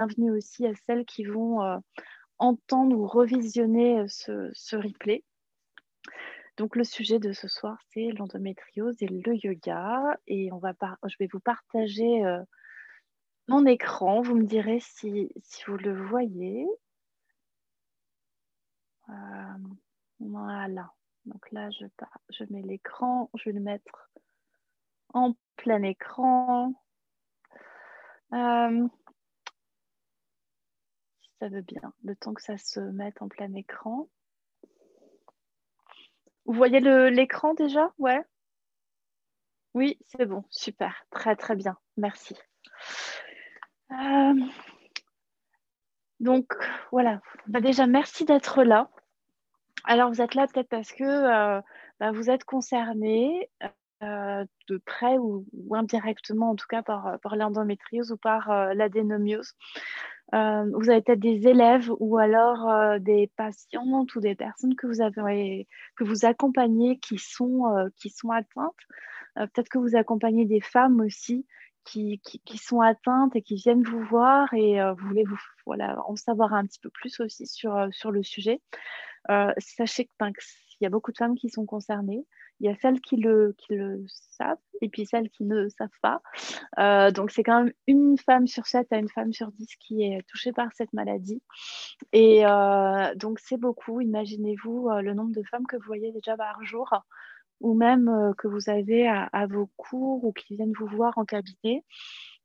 [0.00, 1.60] bienvenue aussi à celles qui vont
[2.38, 5.22] entendre ou revisionner ce, ce, replay.
[6.56, 10.16] Donc le sujet de ce soir, c'est l'endométriose et le yoga.
[10.26, 10.72] Et on va
[11.06, 12.22] je vais vous partager
[13.46, 14.22] mon écran.
[14.22, 15.30] Vous me direz si,
[15.66, 16.66] vous le voyez.
[20.18, 20.94] voilà.
[21.26, 21.84] Donc là, je,
[22.30, 23.28] je mets l'écran.
[23.34, 24.10] Je vais le mettre
[25.12, 26.72] en plein écran.
[28.32, 28.88] Euh,
[31.40, 34.08] ça veut bien, le temps que ça se mette en plein écran.
[36.44, 37.92] Vous voyez l'écran déjà?
[37.98, 38.22] Ouais
[39.72, 42.36] Oui, c'est bon, super, très très bien, merci.
[43.90, 44.34] Euh,
[46.20, 46.52] donc
[46.92, 48.90] voilà, bah, déjà merci d'être là.
[49.84, 51.62] Alors vous êtes là peut-être parce que euh,
[51.98, 53.48] bah, vous êtes concerné
[54.02, 59.54] euh, de près ou, indirectement en tout cas par, par l'endométriose ou par l'adénomiose.
[60.34, 64.86] Euh, vous avez peut-être des élèves ou alors euh, des patientes ou des personnes que
[64.86, 68.74] vous avez que vous accompagnez qui sont euh, qui sont atteintes.
[69.34, 71.46] peut-être que vous accompagnez des femmes aussi
[71.84, 75.24] qui, qui, sont atteintes et qui viennent vous voir et vous voulez
[75.66, 78.60] voilà en savoir un petit peu plus aussi sur sur le sujet.
[79.58, 82.24] sachez que, ben, qu'il y a beaucoup de femmes qui sont concernées.
[82.60, 86.22] Il y a celles qui le, le savent et puis celles qui ne savent pas.
[86.78, 90.02] Euh, donc, c'est quand même une femme sur sept à une femme sur dix qui
[90.02, 91.42] est touchée par cette maladie.
[92.12, 94.00] Et euh, donc, c'est beaucoup.
[94.00, 96.92] Imaginez-vous euh, le nombre de femmes que vous voyez déjà par jour
[97.60, 101.84] ou même que vous avez à, vos cours ou qui viennent vous voir en cabinet.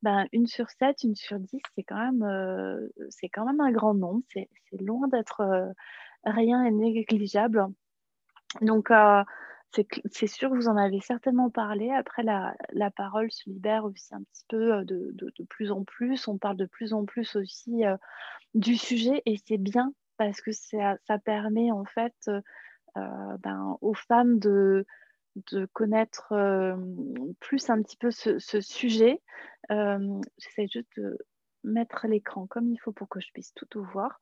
[0.02, 2.90] Ben, une sur sept, une sur dix, c'est quand, même,
[3.34, 4.24] quand même un grand nombre.
[4.34, 4.50] C'est
[4.82, 5.74] loin d'être
[6.26, 7.66] rien et négligeable.
[8.60, 8.92] Donc,
[10.12, 11.92] c'est sûr, vous en avez certainement parlé.
[11.92, 16.28] Après, la, parole se libère aussi un petit peu euh, de, plus en plus.
[16.28, 17.98] On parle de plus en plus aussi euh,
[18.54, 24.40] du sujet et c'est bien parce que ça, permet en fait euh, ben, aux femmes
[24.40, 24.86] de,
[25.74, 26.34] connaître
[27.42, 29.22] plus un petit peu ce, sujet.
[29.70, 31.18] J'essaie juste de
[31.64, 34.22] mettre l'écran comme il faut pour que je puisse tout voir.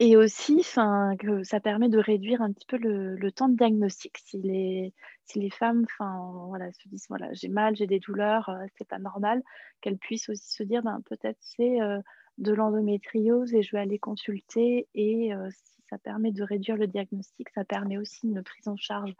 [0.00, 1.14] Et aussi, ça
[1.62, 4.18] permet de réduire un petit peu le, temps de diagnostic.
[4.18, 9.42] Si les, femmes se disent voilà, j'ai mal, j'ai des douleurs, euh, c'est pas normal,
[9.80, 12.00] qu'elles puissent aussi se dire ben, peut-être c'est euh,
[12.38, 14.88] de l'endométriose et je vais aller consulter.
[14.96, 18.76] Et euh, si ça permet de réduire le diagnostic, ça permet aussi une prise en
[18.76, 19.14] charge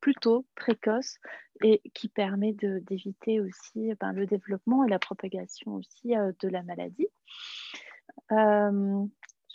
[0.00, 1.18] plutôt précoce
[1.62, 7.08] et qui permet d'éviter aussi ben, le développement et la propagation aussi de la maladie.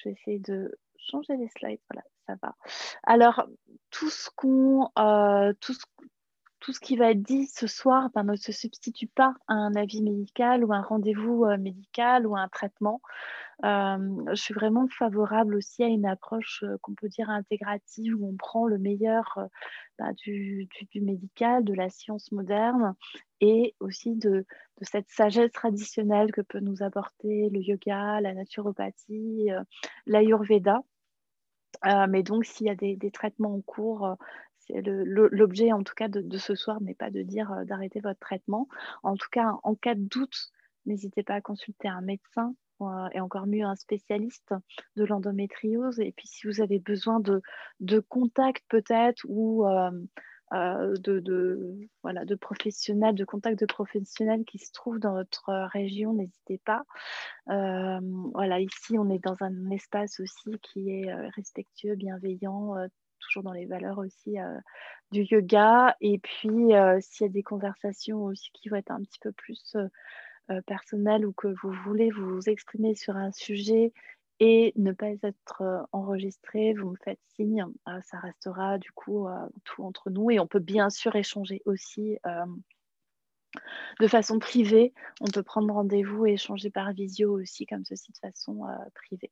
[0.03, 1.79] Je vais essayer de changer les slides.
[1.89, 2.55] Voilà, ça va.
[3.03, 3.45] Alors,
[3.89, 5.73] tout ce qu'on, euh, tout,
[6.71, 10.01] ce, qui va être dit ce soir ben, ne se substitue pas à un avis
[10.01, 13.01] médical ou un rendez-vous euh, médical ou un traitement.
[13.65, 13.97] Euh,
[14.29, 18.67] je suis vraiment favorable aussi à une approche qu'on peut dire intégrative où on prend
[18.67, 19.37] le meilleur
[19.99, 22.95] bah, du, médical, de la science moderne
[23.41, 24.45] et aussi de,
[24.81, 29.61] cette sagesse traditionnelle que peut nous apporter le yoga, la naturopathie, euh,
[30.05, 30.79] l'ayurveda.
[31.85, 34.15] Euh, mais donc, s'il y a des, traitements en cours, euh,
[34.69, 38.67] l'objet en tout cas de, ce soir n'est pas de dire d'arrêter votre traitement.
[39.03, 40.51] En tout cas, en cas de doute,
[40.85, 42.53] n'hésitez pas à consulter un médecin
[43.13, 44.53] et encore mieux un spécialiste
[44.97, 45.99] de l'endométriose.
[46.01, 47.41] Et puis si vous avez besoin de,
[47.79, 49.65] de contact peut-être ou
[50.53, 56.13] euh, de, voilà, de professionnels, de contacts de professionnels qui se trouvent dans votre région,
[56.13, 56.83] n'hésitez pas.
[57.49, 57.99] Euh,
[58.33, 62.75] voilà, ici, on est dans un espace aussi qui est euh, respectueux, bienveillant,
[63.25, 64.37] toujours dans les valeurs aussi
[65.11, 65.95] du yoga.
[66.01, 69.75] Et puis, s'il y a des conversations aussi qui vont être un petit peu plus
[70.65, 73.93] personnelles ou que vous voulez vous exprimer sur un sujet
[74.39, 79.27] et ne pas être euh, enregistré, vous me faites signe, euh, ça restera du coup
[79.27, 82.17] euh, tout entre nous et on peut bien sûr échanger aussi
[83.99, 84.93] de façon privée.
[85.21, 88.65] On peut prendre rendez-vous et échanger par visio aussi comme ceci de façon
[88.95, 89.31] privée.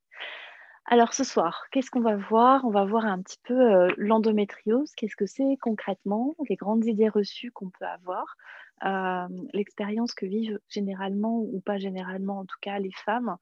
[0.86, 2.66] Alors ce soir, qu'est-ce qu'on va voir?
[2.66, 7.52] On va voir un petit peu l'endométriose, qu'est-ce que c'est concrètement, les grandes idées reçues
[7.52, 8.36] qu'on peut avoir,
[8.84, 13.38] euh, l'expérience que vivent généralement ou pas généralement en tout cas les femmes,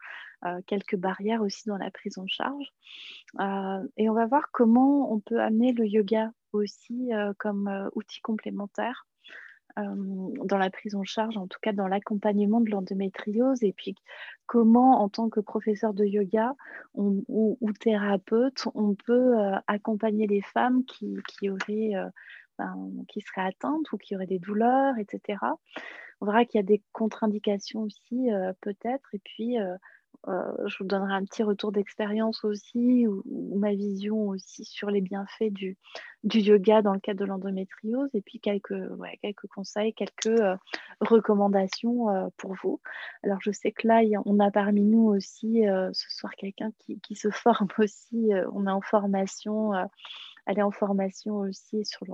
[0.45, 2.74] euh, quelques barrières aussi dans la prise en charge.
[3.39, 9.06] Euh, et on va voir comment on peut amener le yoga aussi comme outil complémentaire
[9.77, 13.95] dans la prise en charge, en tout cas dans l'accompagnement de l'endométriose, et puis
[14.45, 16.54] comment, en tant que professeur de yoga
[16.95, 19.36] ou, thérapeute, on peut
[19.68, 21.94] accompagner les femmes qui, auraient
[23.07, 25.39] qui seraient atteintes ou qui auraient des douleurs, etc.
[26.22, 28.30] on verra qu'il y a des contre-indications aussi,
[28.62, 29.13] peut-être.
[29.13, 29.75] Et puis, euh,
[30.27, 33.23] je vous donnerai un petit retour d'expérience aussi, ou,
[33.57, 35.77] ma vision aussi sur les bienfaits du,
[36.23, 38.75] yoga dans le cadre de l'endométriose, et puis quelques,
[39.56, 40.56] conseils, quelques euh,
[41.00, 42.81] recommandations euh, pour vous.
[43.23, 47.29] Alors je sais que là, on a parmi nous aussi ce soir quelqu'un qui, se
[47.29, 49.71] forme aussi, on est en formation
[50.45, 52.05] elle est en formation aussi sur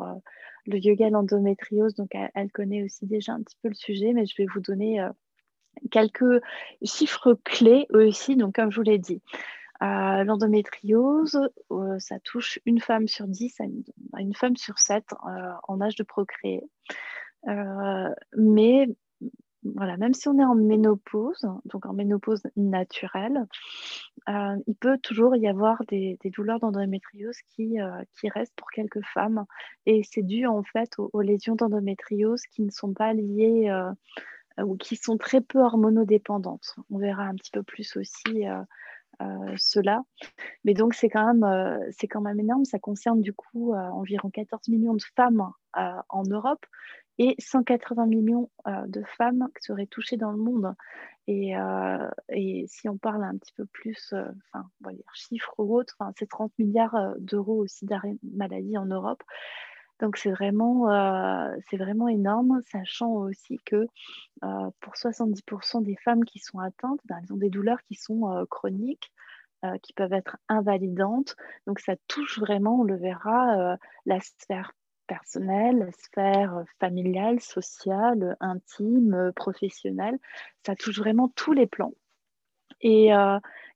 [0.66, 4.36] le, yoga l'endométriose, donc elle, connaît aussi déjà un petit peu le sujet, mais je
[4.38, 5.00] vais vous donner
[5.92, 6.42] quelques
[6.84, 8.36] chiffres clés aussi.
[8.36, 9.22] Donc, comme je vous l'ai dit,
[9.84, 11.38] euh, l'endométriose,
[11.72, 15.96] euh, ça touche une femme sur dix à une, femme sur sept euh, en âge
[15.96, 16.64] de procréer.
[18.38, 18.88] mais
[19.76, 23.48] voilà, même si on est en ménopause, donc en ménopause naturelle,
[24.28, 27.80] il peut toujours y avoir des, douleurs d'endométriose qui,
[28.30, 29.46] restent pour quelques femmes.
[29.88, 33.72] Et c'est dû en fait aux, lésions d'endométriose qui ne sont pas liées
[34.64, 36.76] ou qui sont très peu hormonodépendantes.
[36.90, 38.62] On verra un petit peu plus aussi euh,
[39.22, 40.02] euh, cela.
[40.64, 41.80] Mais donc, c'est quand, même,
[42.10, 42.66] quand même énorme.
[42.66, 46.66] Ça concerne du coup environ 14 millions de femmes en Europe
[47.18, 50.74] et 180 millions de femmes qui seraient touchées dans le monde.
[51.28, 51.56] Et,
[52.68, 57.16] si on parle un petit peu plus, enfin, on chiffres ou autres, c'est 30 milliards
[57.20, 59.24] d'euros aussi d'arrêt maladie en Europe.
[60.00, 63.88] Donc c'est vraiment, euh, vraiment énorme, sachant aussi que
[64.44, 68.32] euh, pour 70% des femmes qui sont atteintes, ben, elles ont des douleurs qui sont
[68.32, 69.12] euh, chroniques,
[69.82, 71.36] qui peuvent être invalidantes.
[71.66, 74.74] Donc ça touche vraiment, on le verra, la sphère
[75.08, 80.20] personnelle, la sphère familiale, sociale, intime, professionnelle.
[80.64, 81.94] Ça touche vraiment tous les plans.
[82.82, 83.12] Et,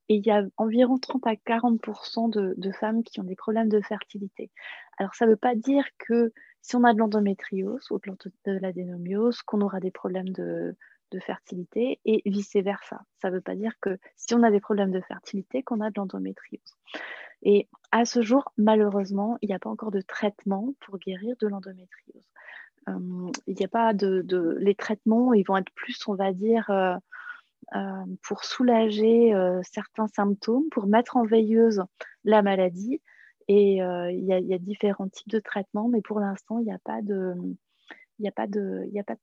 [0.10, 3.80] et il y a environ 30 à 40% de, femmes qui ont des problèmes de
[3.80, 4.50] fertilité.
[4.98, 9.44] Alors, ça ne veut pas dire que si on a de l'endométriose ou de l'adénomiose,
[9.44, 10.76] qu'on aura des problèmes de,
[11.22, 13.02] fertilité et vice-versa.
[13.20, 15.90] Ça ne veut pas dire que si on a des problèmes de fertilité, qu'on a
[15.90, 16.78] de l'endométriose.
[17.42, 21.48] Et à ce jour, malheureusement, il n'y a pas encore de traitement pour guérir de
[21.48, 22.24] l'endométriose.
[22.90, 26.70] Euh, il n'y a pas de, Les traitements, ils vont être plus, on va dire,
[26.70, 26.96] euh,
[28.24, 31.84] pour soulager euh, certains symptômes, pour mettre en veilleuse
[32.24, 33.02] la maladie.
[33.48, 36.78] Et euh, il y, a différents types de traitements, mais pour l'instant, il n'y a,
[36.78, 37.34] pas de,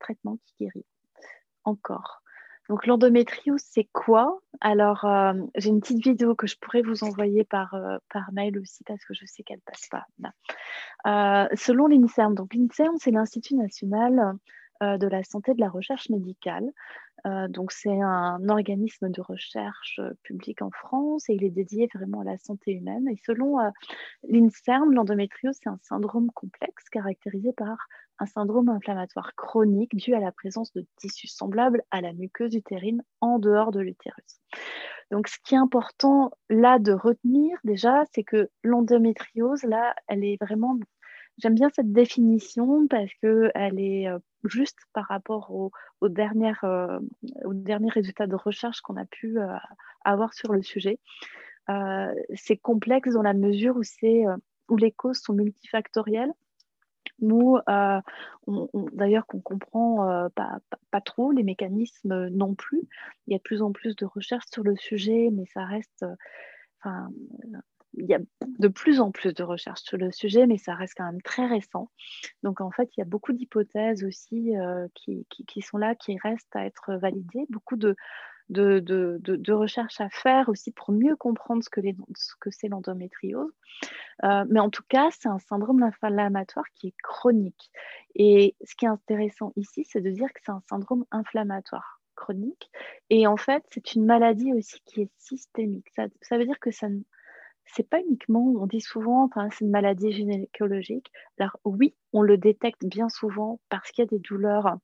[0.00, 0.84] traitement qui guérit
[1.62, 2.22] encore.
[2.68, 4.40] Donc l'endométriose, c'est quoi?
[4.60, 5.06] Alors,
[5.54, 7.76] j'ai une petite vidéo que je pourrais vous envoyer par,
[8.32, 10.06] mail aussi parce que je sais qu'elle passe pas.
[11.54, 14.36] selon l'INSERM, donc l'INSERM, c'est l'Institut national
[14.80, 16.70] de la santé de la recherche médicale.
[17.26, 21.88] Euh, donc c'est un organisme de recherche euh, public en France et il est dédié
[21.92, 23.08] vraiment à la santé humaine.
[23.08, 23.70] Et selon euh,
[24.28, 27.88] l'INSERM, l'endométriose, c'est un syndrome complexe caractérisé par
[28.18, 33.02] un syndrome inflammatoire chronique dû à la présence de tissus semblables à la muqueuse utérine
[33.20, 34.40] en dehors de l'utérus.
[35.10, 40.36] Donc ce qui est important là de retenir déjà, c'est que l'endométriose, là, elle est
[40.40, 40.78] vraiment
[41.38, 45.70] J'aime bien cette définition parce qu'elle est euh, juste par rapport aux,
[46.02, 47.00] euh,
[47.44, 49.46] aux derniers résultats de recherche qu'on a pu euh,
[50.04, 50.98] avoir sur le sujet.
[52.34, 56.32] c'est complexe dans la mesure où, les causes sont multifactorielles.
[57.20, 57.58] Nous,
[58.92, 62.82] d'ailleurs, qu'on comprend pas, trop les mécanismes non plus.
[63.26, 66.04] Il y a de plus en plus de recherches sur le sujet, mais ça reste,
[67.96, 68.18] il y a
[68.58, 71.46] de plus en plus de recherches sur le sujet, mais ça reste quand même très
[71.46, 71.90] récent.
[72.42, 76.18] Donc en fait, il y a beaucoup d'hypothèses aussi euh, qui, qui, sont là, qui
[76.18, 77.96] restent à être validées, beaucoup de,
[78.48, 81.80] de, de, recherches à faire aussi pour mieux comprendre ce que,
[82.14, 83.52] ce que c'est l'endométriose.
[84.24, 87.70] Euh, mais en tout cas, c'est un syndrome inflammatoire qui est chronique.
[88.14, 92.70] Et ce qui est intéressant ici, c'est de dire que c'est un syndrome inflammatoire chronique.
[93.10, 95.88] Et en fait, c'est une maladie aussi qui est systémique.
[95.94, 96.88] Ça, ça veut dire que ça,
[97.66, 101.10] c'est pas uniquement, on dit souvent, c'est une maladie gynécologique.
[101.38, 104.78] Alors oui, on le détecte bien souvent parce qu'il y a des douleurs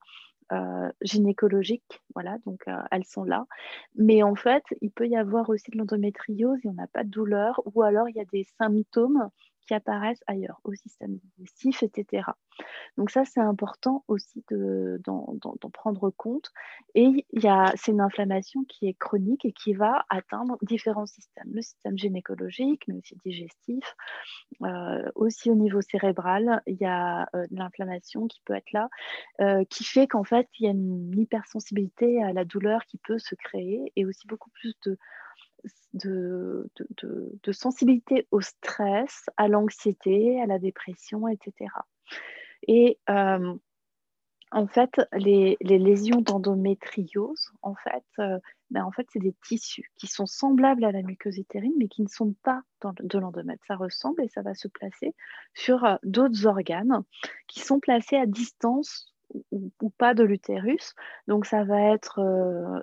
[0.53, 3.47] euh, gynécologiques, voilà, donc euh, elles sont là.
[3.97, 7.05] Mais en fait, il peut y avoir aussi de l'endométriose, il n'y en a pas
[7.05, 9.29] de douleur, ou alors il y a des symptômes
[9.67, 12.25] qui apparaissent ailleurs, au système digestif, etc.
[12.97, 16.51] Donc ça, c'est important aussi d'en prendre compte.
[16.95, 17.27] Et
[17.77, 21.51] c'est une inflammation qui est chronique et qui va atteindre différents systèmes.
[21.53, 23.97] Le système gynécologique, mais aussi digestif.
[24.63, 28.89] Euh, aussi au niveau cérébral, il y a euh, de l'inflammation qui peut être là,
[29.41, 33.19] euh, qui fait qu'en fait, il y a une hypersensibilité à la douleur qui peut
[33.19, 34.99] se créer et aussi beaucoup plus de
[36.05, 41.71] de, sensibilité au stress, à l'anxiété, à la dépression, etc.
[42.69, 43.55] Et euh,
[44.51, 48.39] en fait, les, lésions d'endométriose, en fait, euh,
[48.71, 52.03] ben, en fait c'est des tissus qui sont semblables à la muqueuse utérine, mais qui
[52.03, 53.65] ne sont pas dans, de l'endomètre.
[53.67, 55.15] Ça ressemble et ça va se placer
[55.55, 57.03] sur euh, d'autres organes
[57.49, 59.09] qui sont placés à distance
[59.51, 60.95] ou, pas de l'utérus.
[61.27, 62.21] Donc, ça va être,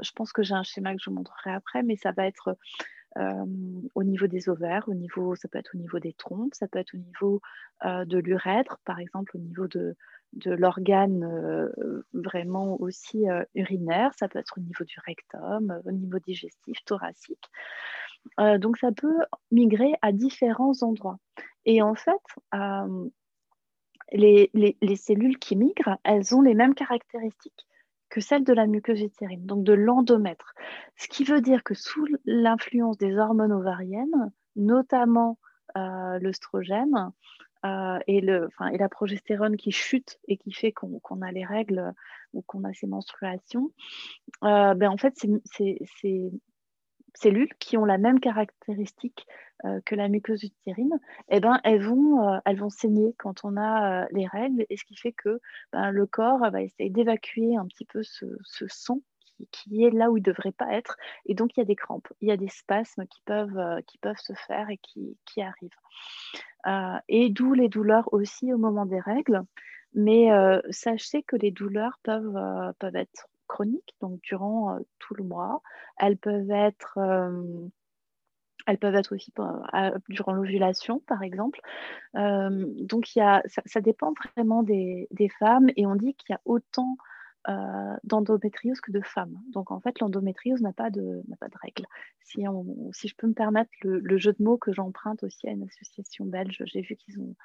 [0.02, 2.58] je pense que j'ai un schéma que je vous montrerai après, mais ça va être
[3.16, 6.80] au niveau des ovaires, au niveau, ça peut être au niveau des trompes, ça peut
[6.80, 7.42] être au niveau
[7.84, 9.96] de l'urètre, par exemple, au niveau de,
[10.34, 11.70] de l'organe
[12.14, 13.26] vraiment aussi
[13.56, 17.50] urinaire, ça peut être au niveau du rectum, au niveau digestif, thoracique.
[18.38, 19.20] donc ça peut
[19.52, 21.18] migrer à différents endroits.
[21.66, 22.22] Et en fait,
[24.12, 27.68] les, les, cellules qui migrent, elles ont les mêmes caractéristiques
[28.10, 30.54] que celles de la muqueuse utérine, donc de l'endomètre.
[30.96, 35.38] Ce qui veut dire que sous l'influence des hormones ovariennes, notamment
[35.76, 37.12] l'œstrogène,
[37.66, 41.94] euh, et, la progestérone qui chute et qui fait qu'on a les règles
[42.34, 43.72] ou qu'on a ces menstruations,
[44.46, 46.32] euh, ben en fait, ces
[47.16, 49.28] cellules qui ont la même caractéristique
[49.66, 51.00] euh, que la muqueuse utérine,
[51.30, 54.96] eh ben, elles, vont, elles vont saigner quand on a les règles, et ce qui
[54.96, 55.40] fait que
[55.72, 59.02] ben, le corps va essayer d'évacuer un petit peu ce, ce sang
[59.52, 60.98] qui, est là où il ne devrait pas être.
[61.26, 63.98] Et donc, il y a des crampes, il y a des spasmes qui peuvent, qui
[63.98, 65.70] peuvent se faire et qui, qui arrivent.
[66.68, 69.42] Euh, et d'où les douleurs aussi au moment des règles.
[69.94, 75.24] Mais euh, sachez que les douleurs peuvent, euh, peuvent être chroniques, donc durant tout le
[75.24, 75.62] mois.
[75.98, 77.00] Elles peuvent être
[78.70, 79.34] elles peuvent être aussi
[80.10, 81.60] durant l'ovulation, par exemple.
[82.14, 85.08] donc, y a, ça, dépend vraiment des,
[85.40, 86.98] femmes et on dit qu'il y a autant
[87.48, 89.40] euh, d'endométriose que de femmes.
[89.52, 91.86] Donc en fait, l'endométriose n'a pas de, de règles.
[92.20, 92.44] Si,
[92.92, 96.26] si je peux me permettre le, jeu de mots que j'emprunte aussi à une association
[96.26, 97.36] belge, j'ai vu qu'ils ont,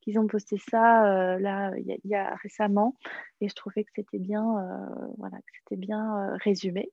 [0.00, 2.96] qu'ils ont posté ça euh, là il y, a récemment
[3.40, 6.90] et je trouvais que c'était bien, euh, voilà, que c'était bien résumé.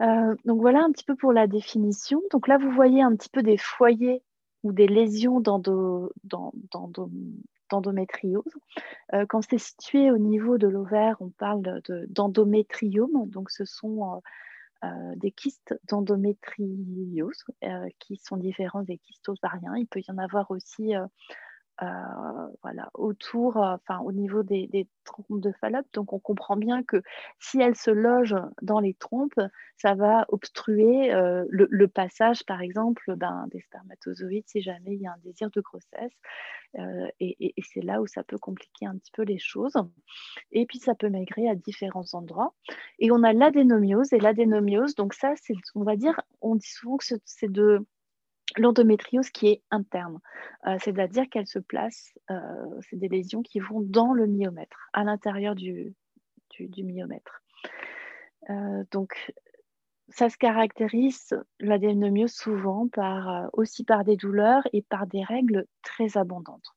[0.00, 2.22] Donc voilà un petit peu pour la définition.
[2.30, 4.22] Donc là, vous voyez un petit peu des foyers
[4.62, 6.10] ou des lésions d'endométriose
[7.70, 8.44] d'endométriose.
[9.12, 11.62] Euh, quand c'est situé au niveau de l'ovaire, on parle
[12.08, 13.28] d'endométrium.
[13.28, 14.18] donc, ce sont euh,
[14.84, 17.44] euh, des kystes d'endométriose
[17.98, 19.76] qui sont différents des kystes ovariens.
[19.76, 21.06] Il peut y en avoir aussi euh,
[22.62, 25.86] voilà, autour, euh, enfin au niveau des, trompes de Fallope.
[25.92, 27.02] Donc on comprend bien que
[27.38, 29.40] si elles se logent dans les trompes,
[29.76, 35.06] ça va obstruer euh, le, passage, par exemple, ben, des spermatozoïdes si jamais il y
[35.06, 36.12] a un désir de grossesse.
[37.20, 39.76] et, c'est là où ça peut compliquer un petit peu les choses.
[40.52, 42.54] Et puis ça peut maigrir à différents endroits.
[42.98, 44.94] Et on a l'adénomiose et l'adénomiose.
[44.94, 47.86] Donc ça, c'est, on va dire, on dit souvent que c'est de
[48.58, 50.20] l'endométriose qui est interne,
[50.66, 55.04] euh, c'est-à-dire qu'elle se place, euh, c'est des lésions qui vont dans le myomètre, à
[55.04, 55.94] l'intérieur du,
[56.58, 57.42] myomètre.
[58.50, 59.32] Euh, donc,
[60.08, 66.16] ça se caractérise, l'adénomiose, souvent par, aussi par des douleurs et par des règles très
[66.16, 66.74] abondantes.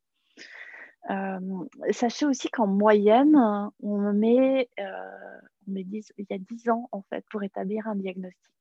[1.91, 3.35] sachez aussi qu'en moyenne,
[3.81, 8.58] on met, on met il y a 10 ans en fait pour établir un diagnostic.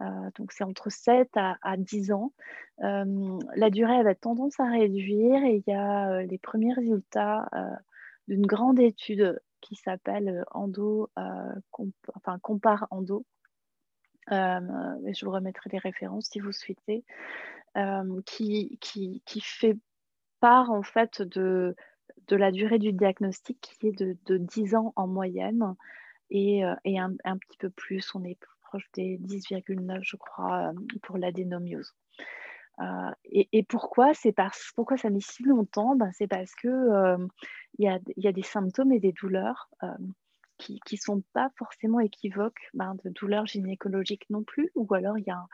[0.00, 2.32] Euh, donc c'est entre 7 à, 10 ans.
[2.82, 7.48] Euh, la durée avait tendance à réduire et il y a euh, les premiers résultats
[8.28, 11.10] d'une grande étude qui s'appelle Endo,
[12.42, 13.24] Compare Endo.
[14.28, 17.04] je vous remettrai les références si vous souhaitez,
[18.26, 19.76] qui, fait
[20.40, 21.74] part en fait de,
[22.30, 25.74] la durée du diagnostic qui est de, de 10 ans en moyenne
[26.30, 28.14] et, et un, un, petit peu plus.
[28.14, 28.38] On est
[28.94, 31.92] des 10,9, je crois, euh, pour l'adénomiose.
[32.80, 34.14] Euh, et, pourquoi?
[34.14, 35.94] C'est parce pourquoi ça met si longtemps?
[35.94, 37.26] Ben, C'est parce que euh,
[37.78, 39.68] il y, a, des symptômes et des douleurs
[40.58, 45.24] qui ne sont pas forcément équivoques ben, de douleurs gynécologiques non plus, ou alors il
[45.24, 45.46] n'y a,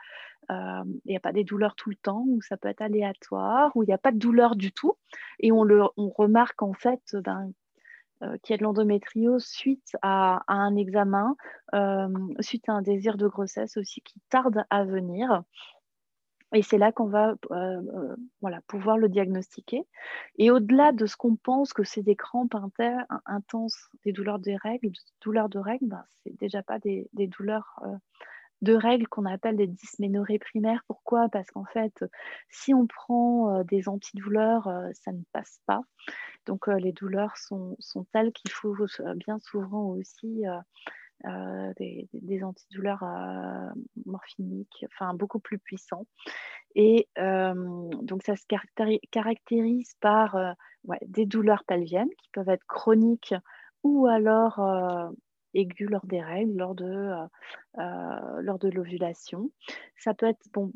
[0.49, 3.93] a pas des douleurs tout le temps, ou ça peut être aléatoire, ou il n'y
[3.93, 4.95] a pas de douleur du tout.
[5.39, 7.51] Et on, le, on remarque en fait ben, euh,
[8.43, 11.35] qui a de l'endométriose suite à, un examen,
[11.73, 12.07] euh,
[12.39, 15.43] suite à un désir de grossesse aussi qui tarde à venir.
[16.53, 18.17] Et c'est là qu'on va euh,
[18.67, 19.87] pouvoir le diagnostiquer.
[20.37, 22.55] Et au-delà de ce qu'on pense que c'est des crampes
[23.25, 27.27] intenses, des douleurs de règles, des douleurs de règles, ben, c'est déjà pas des, des
[27.27, 27.79] douleurs
[28.61, 30.83] de règles qu'on appelle des dysménorrhées primaires.
[30.87, 31.29] Pourquoi?
[31.29, 32.03] Parce qu'en fait,
[32.49, 35.81] si on prend des antidouleurs, ça ne passe pas.
[36.45, 37.75] Donc les douleurs sont,
[38.11, 38.75] telles qu'il faut
[39.15, 40.43] bien souvent aussi
[41.23, 43.03] des, antidouleurs
[44.05, 46.05] morphiniques, enfin beaucoup plus puissants.
[46.75, 48.45] Et donc ça se
[49.11, 50.55] caractérise par
[51.05, 53.35] des douleurs pelviennes qui peuvent être chroniques
[53.83, 54.59] ou alors
[55.53, 57.11] aigu lors des règles, lors de,
[57.75, 59.51] lors de l'ovulation.
[59.97, 60.71] Ça peut être, bon,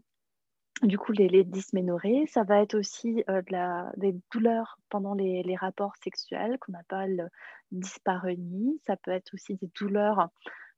[0.81, 5.55] du coup, les, les, dysménorrhées, ça va être aussi la, des douleurs pendant les, les
[5.55, 7.29] rapports sexuels qu'on appelle
[7.71, 8.79] dyspareunie.
[8.85, 10.29] Ça peut être aussi des douleurs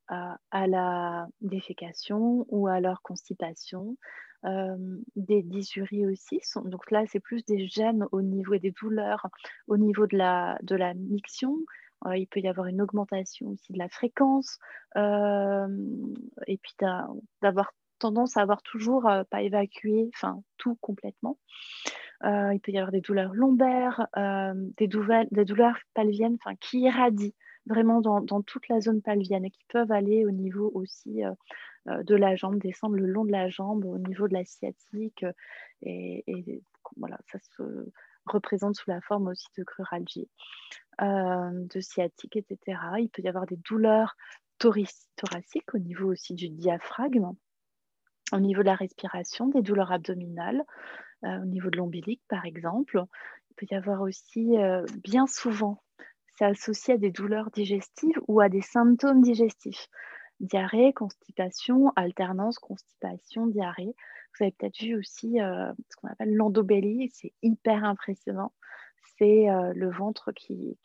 [0.08, 3.96] à la défécation ou à leur constipation.
[4.44, 6.40] des dysuries aussi.
[6.64, 9.26] donc là, c'est plus des gènes au niveau et des douleurs
[9.66, 11.56] au niveau de la, de la miction.
[12.14, 14.58] Il peut y avoir une augmentation aussi de la fréquence
[14.96, 16.74] et puis
[17.42, 21.38] d'avoir tendance à avoir toujours pas évacué enfin tout complètement.
[22.24, 27.34] il peut y avoir des douleurs lombaires, des, douleurs, des douleurs pelviennes qui irradient
[27.68, 31.32] vraiment dans, toute la zone pelvienne et qui peuvent aller au niveau aussi euh,
[31.88, 35.22] euh, de la jambe, descendre le long de la jambe, au niveau de la sciatique.
[35.24, 35.32] Euh,
[35.82, 36.62] et,
[36.96, 37.62] voilà, ça se
[38.26, 40.28] représente sous la forme aussi de cruralgie,
[41.00, 42.78] de sciatique, etc.
[42.98, 44.16] Il peut y avoir des douleurs
[44.58, 47.32] thoraciques au niveau aussi du diaphragme,
[48.32, 50.64] au niveau de la respiration, des douleurs abdominales,
[51.22, 53.02] au niveau de l'ombilic par exemple.
[53.50, 54.56] Il peut y avoir aussi
[55.02, 55.82] bien souvent
[56.38, 59.88] c'est associé à des douleurs digestives ou à des symptômes digestifs.
[60.38, 63.96] Diarrhée, constipation, alternance, constipation, diarrhée.
[64.38, 68.52] Vous avez peut-être vu aussi euh, ce qu'on appelle l'endobélie, c'est hyper impressionnant.
[69.18, 70.78] C'est euh, le ventre qui,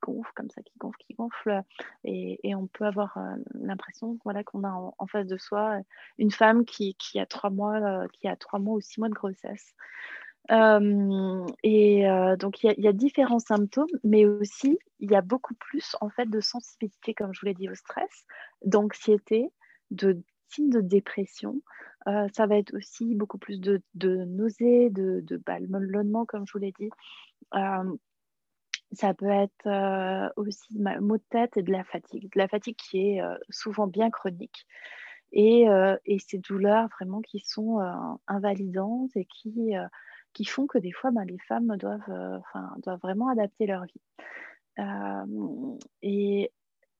[0.00, 1.62] gonfle comme ça, qui gonfle, qui gonfle.
[2.04, 5.80] Et, on peut avoir euh, l'impression voilà, qu'on a en, face de soi
[6.18, 9.74] une femme qui, a trois mois, qui a trois mois ou six mois de grossesse.
[10.50, 12.04] Et
[12.38, 16.26] donc, il y, a différents symptômes, mais aussi, il y a beaucoup plus, en fait,
[16.26, 18.26] de sensibilité, comme je vous l'ai dit, au stress,
[18.64, 19.50] d'anxiété,
[19.90, 21.60] de signes de dépression.
[22.08, 26.58] Euh, ça va être aussi beaucoup plus de, nausées, de, de ballonnement, comme je vous
[26.58, 26.90] l'ai dit.
[28.92, 32.24] ça peut être aussi maux de tête et de la fatigue.
[32.24, 34.66] De la fatigue qui est souvent bien chronique.
[35.32, 35.66] Et,
[36.18, 37.78] ces douleurs vraiment qui sont
[38.26, 39.26] invalidantes et
[40.32, 42.38] qui font que des fois, ben, les femmes doivent, euh,
[42.78, 44.00] doivent vraiment adapter leur vie.
[44.78, 46.50] Euh, et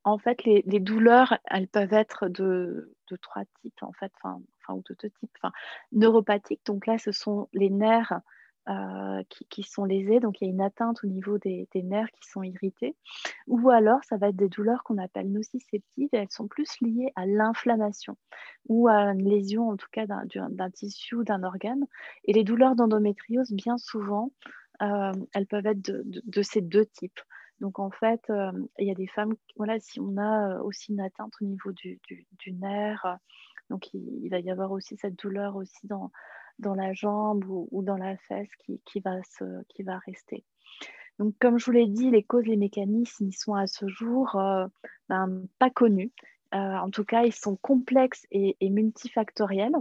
[0.05, 4.13] en fait, les, douleurs, elles peuvent être de, trois types, en fait,
[4.69, 5.39] ou de deux types.
[5.93, 8.21] Neuropathiques, donc là, ce sont les nerfs
[8.69, 12.29] euh, qui, sont lésés, donc il y a une atteinte au niveau des, nerfs qui
[12.29, 12.95] sont irrités,
[13.49, 17.13] ou alors ça va être des douleurs qu'on appelle nociceptives, et elles sont plus liées
[17.17, 18.17] à l'inflammation
[18.69, 21.85] ou à une lésion en tout cas d'un tissu ou d'un organe.
[22.25, 24.31] Et les douleurs d'endométriose, bien souvent,
[24.81, 27.21] euh, elles peuvent être de, ces deux types.
[27.63, 31.01] Donc en fait, euh, il y a des femmes, voilà, si on a aussi une
[31.01, 32.01] atteinte au niveau du,
[32.49, 33.19] nerf,
[33.71, 36.11] donc il, va y avoir aussi cette douleur aussi dans,
[36.59, 40.45] la jambe ou, dans la fesse qui, va rester.
[41.21, 44.35] Donc, comme je vous l'ai dit, les causes, les mécanismes, ils sont à ce jour
[44.35, 44.67] euh,
[45.09, 46.11] ben, pas connus.
[46.55, 49.77] Euh, en tout cas, ils sont complexes et, multifactoriels.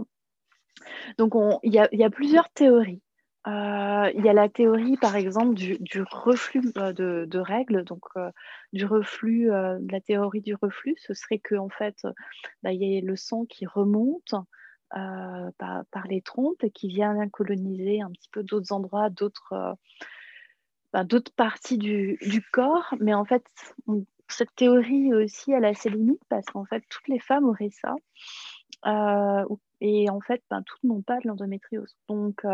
[1.18, 3.02] Donc, il y, a plusieurs théories.
[3.48, 8.04] Euh, il y a la théorie, par exemple, du, reflux de, de, règles, donc
[8.72, 11.96] du reflux, la théorie du reflux, ce serait que en fait,
[12.62, 14.34] ben, il y a le sang qui remonte,
[14.94, 19.54] euh, par, les trompes et qui vient coloniser un petit peu d'autres endroits, d'autres
[20.94, 22.18] euh, d'autres parties du,
[22.52, 22.94] corps.
[23.00, 23.42] Mais en fait,
[24.28, 27.94] cette théorie aussi, elle a ses limites parce qu'en fait, toutes les femmes auraient ça.
[28.84, 29.46] Euh,
[29.80, 31.96] et en fait, ben, toutes n'ont pas de l'endométriose.
[32.08, 32.44] Donc,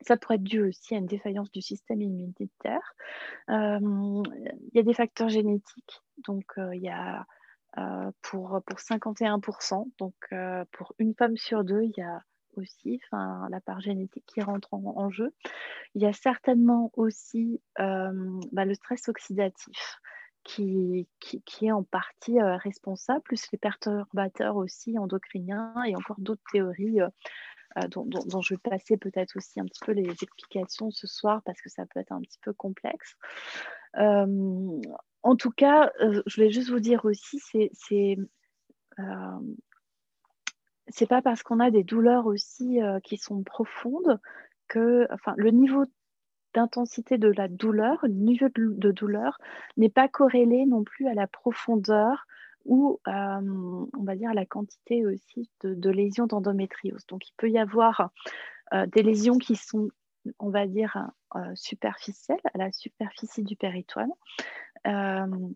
[0.00, 2.94] ça pourrait être dû aussi à une défaillance du système immunitaire.
[3.48, 6.02] Il y a des facteurs génétiques.
[6.26, 7.26] Donc, il y a
[7.78, 9.90] euh, pour, pour 51%.
[9.98, 12.22] Donc, euh, pour une femme sur deux, il y a
[12.54, 15.34] aussi la part génétique qui rentre en, jeu.
[15.94, 20.00] Il y a certainement aussi euh, bah, le stress oxydatif
[20.42, 27.00] qui, qui est en partie responsable, plus les perturbateurs aussi endocriniens et encore d'autres théories
[27.90, 31.60] dont, dont, je vais passer peut-être aussi un petit peu les explications ce soir parce
[31.60, 33.16] que ça peut être un petit peu complexe.
[35.26, 38.16] En tout cas, euh, je voulais juste vous dire aussi, c'est
[39.00, 39.40] euh,
[41.08, 44.20] pas parce qu'on a des douleurs aussi euh, qui sont profondes
[44.68, 45.84] que, enfin, le niveau
[46.54, 49.38] d'intensité de la douleur, le niveau de, douleur
[49.76, 52.28] n'est pas corrélé non plus à la profondeur
[52.66, 57.06] ou, on va dire, la quantité aussi de, lésions d'endométriose.
[57.06, 58.10] Donc, il peut y avoir
[58.72, 59.88] des lésions qui sont
[60.38, 61.10] on va dire,
[61.54, 64.10] superficielles, à la superficie du péritoine,
[64.86, 65.48] euh,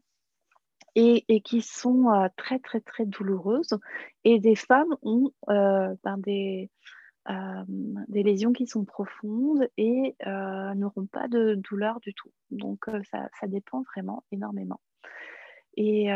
[0.96, 3.78] et, qui sont euh, très très très douloureuses.
[4.24, 6.68] Et des femmes ont euh, ben, des,
[8.08, 10.16] lésions qui sont profondes et
[10.74, 12.30] n'auront pas de douleur du tout.
[12.50, 14.80] Donc ça, dépend vraiment énormément.
[15.76, 16.08] Et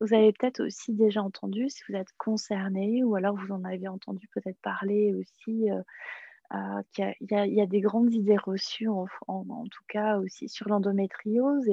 [0.00, 3.88] vous avez peut-être aussi déjà entendu, si vous êtes concerné, ou alors vous en avez
[3.88, 5.68] entendu peut-être parler aussi,
[6.92, 9.06] qu'il y, a des grandes idées reçues, en,
[9.70, 11.68] tout cas aussi sur l'endométriose.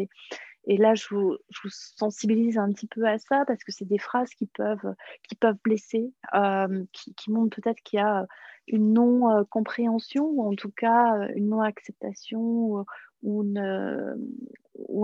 [0.66, 1.38] Et, là, je vous,
[1.70, 4.94] sensibilise un petit peu à ça parce que c'est des phrases qui peuvent,
[5.28, 6.14] qui peuvent blesser,
[6.94, 8.26] qui, qui, montrent peut-être qu'il y a
[8.68, 12.86] une non-compréhension, ou en tout cas une non-acceptation ou,
[13.24, 13.44] ou,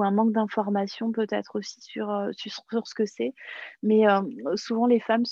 [0.04, 3.34] un manque d'information peut-être aussi sur, euh, ce que c'est.
[3.82, 4.22] Mais euh,
[4.56, 5.26] souvent, les femmes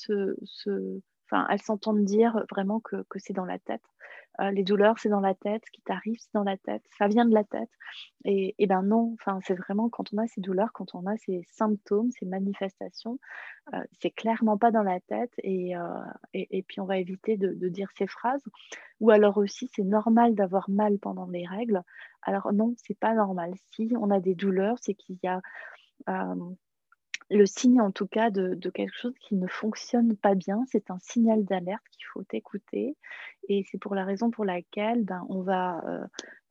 [1.50, 3.84] elles s'entendent dire vraiment que c'est dans la tête.
[4.40, 7.08] Euh, les douleurs, c'est dans la tête, ce qui t'arrive, c'est dans la tête, ça
[7.08, 7.70] vient de la tête.
[8.24, 11.18] Et, et ben non, enfin, c'est vraiment quand on a ces douleurs, quand on a
[11.18, 13.20] ces symptômes, ces manifestations,
[13.74, 15.34] euh, c'est clairement pas dans la tête.
[15.44, 15.82] Et, euh,
[16.34, 18.44] et, et puis on va éviter de, de, dire ces phrases.
[19.02, 21.82] Ou alors aussi, c'est normal d'avoir mal pendant les règles.
[22.22, 23.54] Alors non, c'est pas normal.
[23.72, 25.42] Si on a des douleurs, c'est qu'il y a
[27.32, 30.64] le signe en tout cas de, quelque chose qui ne fonctionne pas bien.
[30.68, 32.98] C'est un signal d'alerte qu'il faut écouter.
[33.48, 36.06] Et c'est pour la raison pour laquelle ben, on va, euh,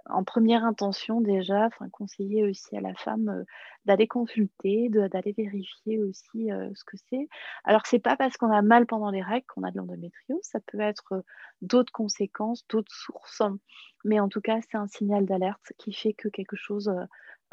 [0.06, 3.44] en première intention déjà, conseiller aussi à la femme euh,
[3.84, 7.28] d'aller consulter, d'aller vérifier aussi euh, ce que c'est.
[7.64, 10.40] Alors, c'est pas parce qu'on a mal pendant les règles qu'on a de l'endométriose.
[10.42, 11.24] Ça peut être
[11.60, 13.42] d'autres conséquences, d'autres sources.
[14.04, 16.90] Mais en tout cas, c'est un signal d'alerte qui fait que quelque chose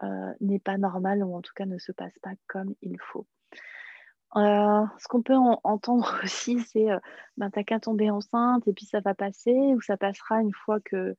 [0.04, 3.26] euh, n'est pas normal ou en tout cas ne se passe pas comme il faut.
[4.36, 7.00] Euh, ce qu'on peut entendre aussi, c'est euh,
[7.38, 10.80] ben, t'as qu'à tomber enceinte et puis ça va passer ou ça passera une fois
[10.82, 11.16] que,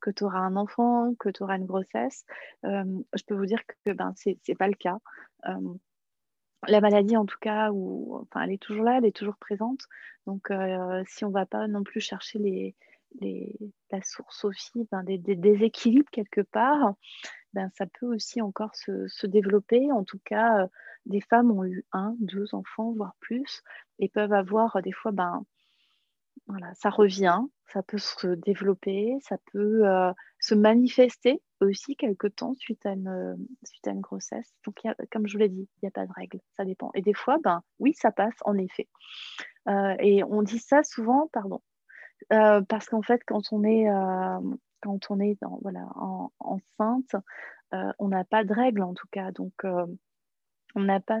[0.00, 2.24] que tu auras un enfant, que tu auras une grossesse.
[2.64, 4.98] je peux vous dire que ben, ce n'est pas le cas.
[6.66, 9.82] la maladie, en tout cas, ou, enfin, elle est toujours là, elle est toujours présente.
[10.26, 10.48] Donc,
[11.06, 12.74] si on ne va pas non plus chercher les,
[13.20, 13.56] les,
[13.90, 16.94] la source aussi ben, des, des, déséquilibres quelque part,
[17.54, 19.90] ben, ça peut aussi encore se, développer.
[19.92, 20.66] En tout cas, euh,
[21.06, 23.62] des femmes ont eu un, deux enfants, voire plus,
[23.98, 25.44] et peuvent avoir euh, des fois, ben,
[26.46, 32.54] voilà, ça revient, ça peut se développer, ça peut euh, se manifester aussi quelque temps
[32.54, 34.54] suite à une, suite à une grossesse.
[34.64, 34.80] Donc,
[35.10, 36.90] comme je vous l'ai dit, il n'y a pas de règle, ça dépend.
[36.94, 38.88] Et des fois, ben, oui, ça passe, en effet.
[39.98, 41.60] et on dit ça souvent, pardon,
[42.30, 43.86] parce qu'en fait, quand on est
[45.62, 45.88] voilà,
[46.40, 47.14] enceinte,
[47.74, 49.30] euh, on n'a pas de règles en tout cas.
[49.32, 49.86] Donc, euh,
[50.74, 51.20] on n'a pas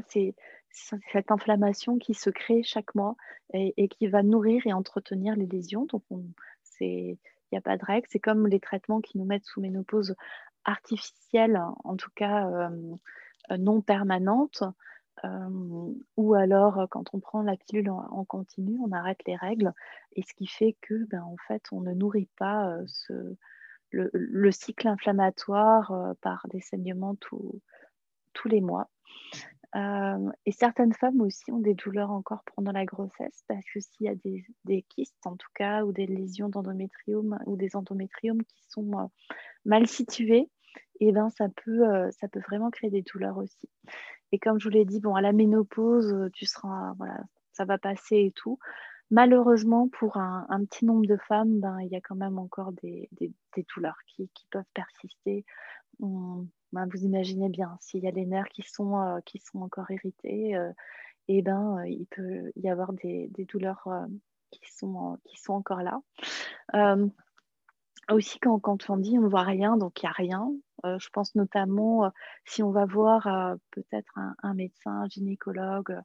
[0.70, 3.16] cette inflammation qui se crée chaque mois
[3.52, 5.86] et, qui va nourrir et entretenir les lésions.
[5.86, 6.04] Donc,
[6.80, 7.16] il
[7.52, 8.06] n'y a pas de règles.
[8.10, 10.14] C'est comme les traitements qui nous mettent sous ménopause
[10.64, 14.62] artificielle, en tout cas euh, non permanente.
[16.16, 19.72] Ou alors, quand on prend la pilule en, continu, on arrête les règles,
[20.12, 23.36] et ce qui fait que, ben, en fait, on ne nourrit pas ce,
[23.90, 28.88] le, cycle inflammatoire par des saignements tous les mois.
[29.74, 34.08] et certaines femmes aussi ont des douleurs encore pendant la grossesse parce que s'il y
[34.08, 34.14] a
[34.64, 39.10] des, kystes en tout cas ou des lésions d'endométrium ou des endométriomes qui sont
[39.64, 40.48] mal situés,
[41.00, 43.68] et eh ben ça peut, ça peut vraiment créer des douleurs aussi.
[44.32, 47.78] Et comme je vous l'ai dit, bon, à la ménopause, tu seras, voilà, ça va
[47.78, 48.58] passer et tout.
[49.10, 53.08] Malheureusement, pour un, petit nombre de femmes, ben, il y a quand même encore des,
[53.74, 55.44] douleurs qui, peuvent persister.
[56.00, 59.90] Ben, vous imaginez bien, s'il y a les nerfs qui sont, euh, qui sont encore
[59.90, 60.70] irrités, euh,
[61.28, 63.88] et ben, euh, il peut y avoir des, douleurs
[64.50, 66.00] qui, sont, qui sont encore là.
[68.10, 70.50] Aussi, quand, on dit on ne voit rien, donc il n'y a rien,
[70.84, 72.12] je pense notamment
[72.44, 73.22] si on va voir
[73.70, 76.00] peut-être un, médecin, un gynécologue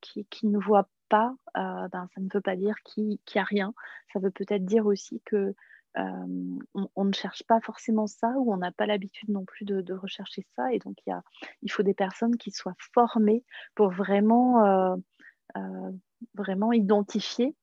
[0.00, 3.44] qui, qui, ne voit pas, euh, ben, ça ne veut pas dire qu'il n'y a
[3.44, 3.74] rien.
[4.14, 5.54] Ça veut peut-être dire aussi que
[5.98, 6.58] euh,
[6.94, 10.46] on, ne cherche pas forcément ça ou on n'a pas l'habitude non plus de, rechercher
[10.56, 10.72] ça.
[10.72, 11.22] Et donc, il, y a,
[11.62, 15.90] il faut des personnes qui soient formées pour vraiment, euh,
[16.34, 17.54] vraiment identifier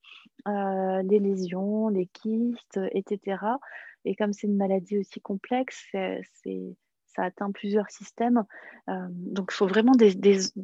[0.46, 3.38] les lésions, les kystes, etc.
[4.04, 6.76] Et comme c'est une maladie aussi complexe, c'est
[7.08, 8.44] ça atteint plusieurs systèmes.
[8.88, 10.14] Euh, donc, il faut vraiment des,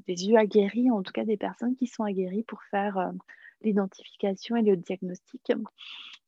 [0.08, 3.10] yeux aguerris, en tout cas des personnes qui sont aguerries pour faire euh,
[3.62, 5.52] l'identification et le diagnostic.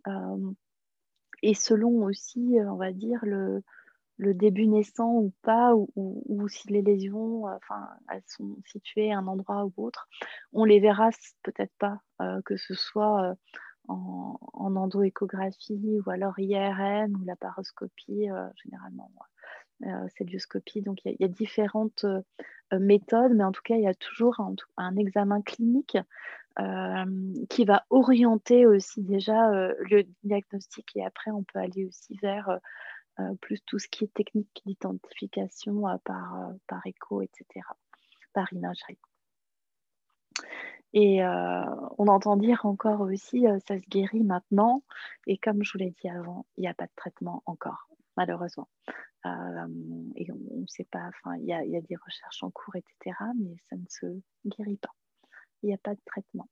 [0.08, 0.52] Euh,
[1.42, 3.62] et selon aussi, on va dire, le,
[4.18, 9.64] début naissant ou pas, ou, si les lésions, enfin, elles sont situées à un endroit
[9.64, 10.08] ou autre,
[10.52, 11.10] on les verra
[11.42, 12.00] peut-être pas,
[12.44, 13.34] que ce soit
[13.88, 18.28] en, en endoéchographie ou alors IRM ou la paroscopie,
[18.62, 19.10] généralement.
[19.84, 20.80] Euh, cette bioscopie.
[20.80, 24.40] Donc il y, a différentes euh, méthodes, mais en tout cas, il y a toujours
[24.78, 25.98] un, examen clinique
[27.50, 29.50] qui va orienter aussi déjà
[29.90, 32.48] le diagnostic et après on peut aller aussi vers
[33.40, 37.66] plus tout ce qui est technique d'identification par, par écho, etc.,
[38.32, 38.98] par imagerie.
[40.92, 44.82] Et on entend dire encore aussi, ça se guérit maintenant.
[45.26, 48.68] Et comme je vous l'ai dit avant, il n'y a pas de traitement encore, malheureusement.
[49.24, 53.16] et on ne sait pas, enfin, il y, y, a des recherches en cours, etc.,
[53.38, 54.06] mais ça ne se
[54.46, 54.94] guérit pas.
[55.62, 56.48] Il n'y a pas de traitement.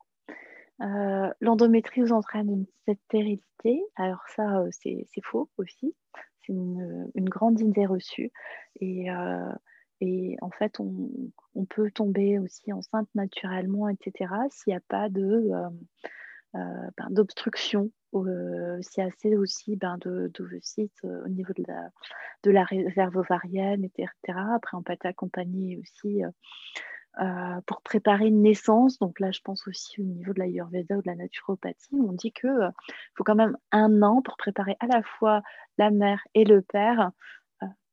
[1.40, 3.82] L'endométriose entraîne une stérilité.
[3.96, 5.94] Alors ça, c'est faux aussi.
[6.48, 8.30] Une, une, grande idée reçue.
[8.80, 9.08] Et
[10.00, 15.22] et en fait, on, peut tomber aussi enceinte naturellement, etc., s'il n'y a pas de,
[15.22, 15.70] euh,
[16.56, 21.64] euh, ben, d'obstruction, euh, s'il y a assez aussi ben, de, d'ovocytes au niveau de
[21.66, 21.90] la,
[22.42, 24.10] de la réserve ovarienne, etc.
[24.54, 26.22] Après, on peut être accompagné aussi
[27.66, 28.98] pour préparer une naissance.
[28.98, 31.94] Donc là, je pense aussi au niveau de la l'Ayurveda ou de la naturopathie.
[31.94, 32.72] On dit qu'il
[33.14, 35.42] faut quand même un an pour préparer à la fois
[35.78, 37.12] la mère et le père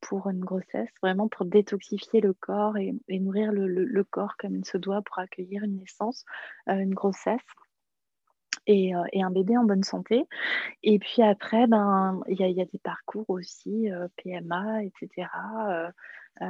[0.01, 4.77] pour une grossesse, vraiment pour détoxifier le corps et, nourrir le, corps comme il se
[4.77, 6.25] doit pour accueillir une naissance,
[6.69, 7.39] euh, une grossesse.
[8.67, 10.27] Et, euh, un bébé en bonne santé.
[10.84, 15.27] Et puis après, ben, il y, a des parcours aussi, euh, PMA, etc.,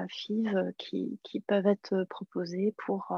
[0.09, 3.13] FIV, qui, qui, peuvent être proposés pour,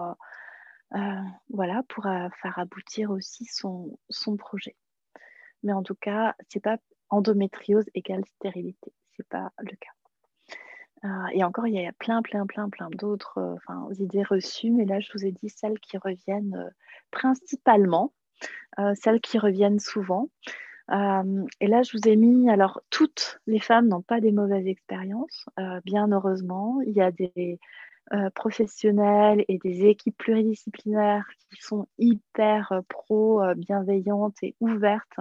[1.49, 4.75] voilà, pour faire aboutir aussi son, son projet.
[5.63, 6.77] Mais en tout cas, c'est pas
[7.09, 9.93] endométriose égale stérilité, c'est pas le cas.
[11.33, 13.37] Et encore, il y a plein, plein, plein, plein d'autres
[13.69, 16.69] euh, idées reçues, mais là, je vous ai dit celles qui reviennent euh,
[17.11, 18.13] principalement,
[18.79, 20.29] euh, celles qui reviennent souvent.
[20.89, 25.45] Et là, je vous ai mis, alors, toutes les femmes n'ont pas des mauvaises expériences,
[25.85, 26.81] bien heureusement.
[26.85, 27.59] Il y a des
[28.35, 35.19] professionnels et des équipes pluridisciplinaires qui sont hyper pro, bienveillantes et ouvertes,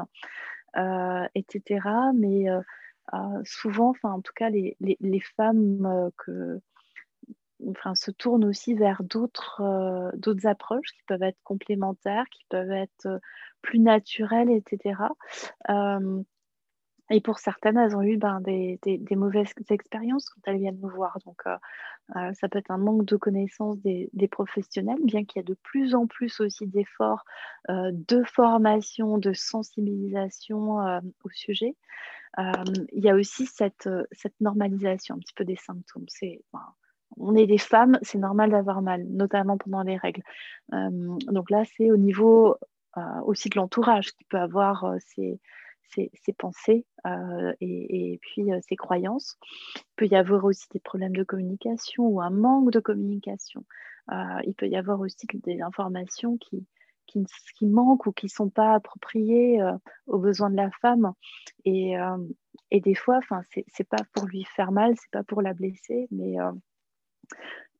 [1.35, 1.81] etc.
[2.15, 2.47] Mais
[3.45, 4.77] souvent, en tout cas, les,
[5.37, 6.11] femmes
[7.63, 13.07] euh, se tournent aussi vers d'autres euh, approches qui peuvent être complémentaires, qui peuvent être
[13.07, 13.19] euh,
[13.63, 14.95] plus naturelles, etc.
[17.11, 21.19] et pour certaines, elles ont eu ben, des, mauvaises expériences quand elles viennent nous voir.
[21.27, 21.43] Donc,
[22.35, 25.95] ça peut être un manque de connaissance des, professionnels, bien qu'il y ait de plus
[25.95, 27.25] en plus aussi d'efforts
[27.69, 30.79] de formation, de sensibilisation
[31.25, 31.77] au sujet
[32.39, 36.07] il y a aussi cette, cette, normalisation un petit peu des symptômes.
[36.09, 36.41] C'est,
[37.17, 40.23] on est des femmes, c'est normal d'avoir mal, notamment pendant les règles.
[40.71, 42.57] donc là, c'est au niveau
[43.25, 45.41] aussi de l'entourage qui peut avoir ses,
[45.83, 46.87] ses, pensées
[47.61, 49.39] et, et, puis ses croyances.
[49.77, 53.65] Il peut y avoir aussi des problèmes de communication ou un manque de communication.
[54.11, 56.67] il peut y avoir aussi des informations qui,
[57.07, 59.73] qui, manquent ou qui ne sont pas appropriés euh,
[60.07, 61.13] aux besoins de la femme.
[61.65, 62.19] Et, euh,
[62.71, 66.09] et des fois, ce n'est pas pour lui faire mal, c'est pas pour la blesser,
[66.11, 66.53] mais euh,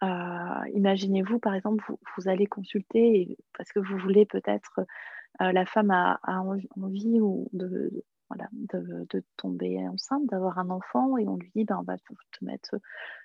[0.03, 4.81] imaginez-vous, par exemple, vous, allez consulter parce que vous voulez peut-être,
[5.41, 6.21] la femme a,
[6.77, 8.05] envie ou de,
[9.37, 12.77] tomber enceinte, d'avoir un enfant, et on lui dit ben, on va te mettre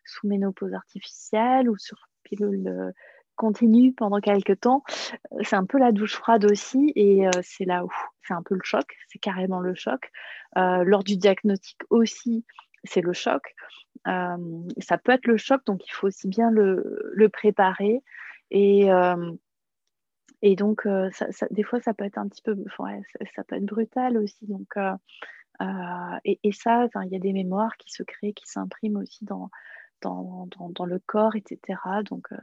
[0.06, 2.94] sous ménopause artificielle ou sur pilule
[3.38, 4.84] continue pendant quelques temps,
[5.32, 7.90] euh, c'est un peu la douche froide aussi et euh, c'est là où
[8.28, 10.12] c'est un peu le choc, c'est carrément le choc.
[10.58, 12.44] Euh, lors du diagnostic aussi,
[12.84, 13.56] c'est le choc.
[14.06, 18.02] Ça peut être le choc, donc il faut aussi bien le, préparer.
[18.52, 18.88] Et,
[20.42, 20.88] et donc,
[21.52, 22.56] des fois, ça peut être un petit peu,
[23.36, 24.46] ça, peut être brutal aussi.
[24.48, 24.76] Donc,
[26.24, 29.50] et, ça, il y a des mémoires qui se créent, qui s'impriment aussi dans,
[30.04, 31.80] le corps, etc.
[32.06, 32.38] Donc, euh,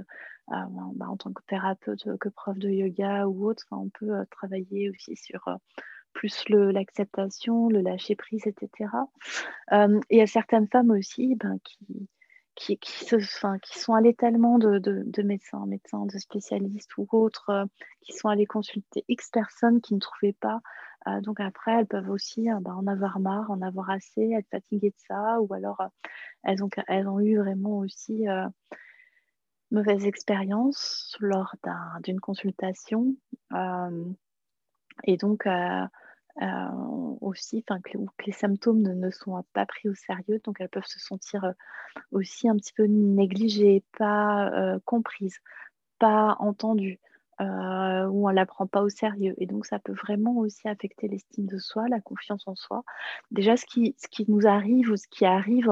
[0.52, 0.54] euh,
[0.94, 4.90] bah, en tant que thérapeute, que prof de yoga ou autre, on peut euh, travailler
[4.90, 5.48] aussi sur
[6.14, 8.90] plus l'acceptation, le, lâcher prise, etc.
[9.72, 9.76] et
[10.10, 12.08] il y a certaines femmes aussi ben, qui,
[12.54, 17.06] qui, qui, se, qui sont allées tellement de, de, de, médecins, médecins, de spécialistes ou
[17.12, 17.66] autres,
[18.00, 20.60] qui sont allées consulter X personnes qui ne trouvaient pas
[21.06, 24.48] euh, donc après, elles peuvent aussi euh, bah, en avoir marre, en avoir assez, être
[24.50, 25.88] fatiguées de ça, ou alors euh,
[26.44, 28.26] elles, ont, elles ont eu vraiment aussi
[29.70, 31.54] mauvaise expérience lors
[32.02, 33.16] d'une consultation.
[35.04, 35.48] et donc
[37.20, 40.86] aussi, que, que, les symptômes ne, ne, sont pas pris au sérieux, donc elles peuvent
[40.86, 41.52] se sentir
[42.12, 45.38] aussi un petit peu négligées, pas comprises,
[45.98, 47.00] pas entendues.
[47.40, 49.34] où on ne la prend pas au sérieux.
[49.38, 52.84] Et donc, ça peut vraiment aussi affecter l'estime de soi, la confiance en soi.
[53.30, 55.70] Déjà, ce qui, ce qui nous arrive ou ce qui arrive,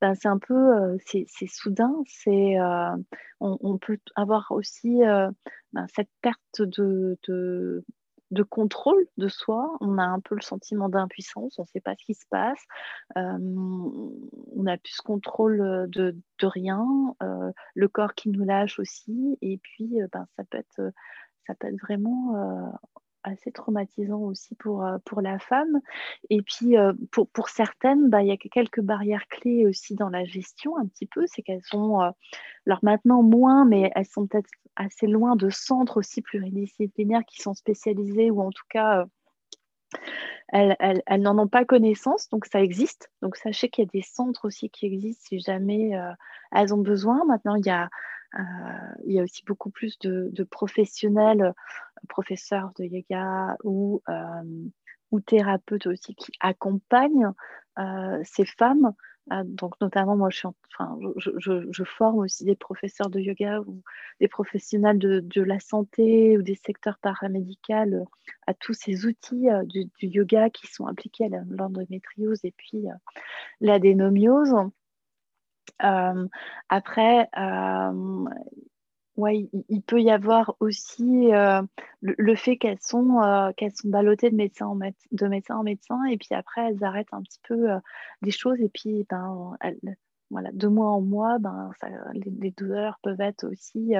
[0.00, 2.56] ben, c'est un peu, c'est soudain, c'est,
[3.40, 5.00] on, peut avoir aussi
[5.72, 7.18] ben, cette perte de,
[8.30, 9.76] de contrôle de soi.
[9.80, 12.62] On a un peu le sentiment d'impuissance, on ne sait pas ce qui se passe.
[13.16, 17.14] on n'a plus ce contrôle de, de rien.
[17.74, 19.38] le corps qui nous lâche aussi.
[19.42, 20.92] Et puis, ben, ça, peut être,
[21.46, 22.72] ça peut être vraiment
[23.28, 25.80] assez traumatisant aussi pour, euh, pour la femme.
[26.30, 30.08] Et puis, euh, pour, pour certaines, bah, il y a quelques barrières clés aussi dans
[30.08, 31.24] la gestion, un petit peu.
[31.26, 32.10] C'est qu'elles sont, euh,
[32.66, 37.54] alors maintenant moins, mais elles sont peut-être assez loin de centres aussi pluridisciplinaires qui sont
[37.54, 39.06] spécialisés ou en tout cas.
[40.48, 43.10] elles, elles, n'en ont pas connaissance, donc ça existe.
[43.22, 45.92] Donc sachez qu'il y a des centres aussi qui existent si jamais
[46.52, 47.24] elles ont besoin.
[47.26, 47.88] Maintenant, il y a
[48.34, 51.52] il y a aussi beaucoup plus de, professionnels, euh,
[52.08, 54.68] professeurs de yoga ou, euh,
[55.10, 57.32] ou thérapeutes aussi qui accompagnent
[58.24, 58.92] ces femmes
[59.44, 63.82] donc notamment moi je, forme aussi des professeurs de yoga ou
[64.20, 68.08] des professionnels de, la santé ou des secteurs paramédicaux
[68.46, 72.86] à tous ces outils du, yoga qui sont appliqués à l'endométriose et puis
[73.60, 74.54] l'adénomiose.
[75.82, 76.26] Euh,
[76.68, 78.24] après, euh,
[79.16, 81.62] ouais, il, peut y avoir aussi euh,
[82.00, 86.34] le, fait qu'elles sont, qu'elles sont ballottées de médecin, en de médecin en et puis
[86.34, 87.68] après, elles arrêtent un petit peu
[88.22, 89.56] des choses, et puis ben,
[90.30, 91.70] voilà, de mois en mois, ben,
[92.14, 93.94] les, douleurs peuvent être aussi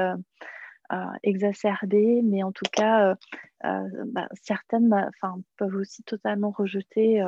[1.22, 3.14] exacerbées, mais en tout cas,
[3.62, 5.10] ben, certaines ben,
[5.56, 7.24] peuvent aussi totalement rejeter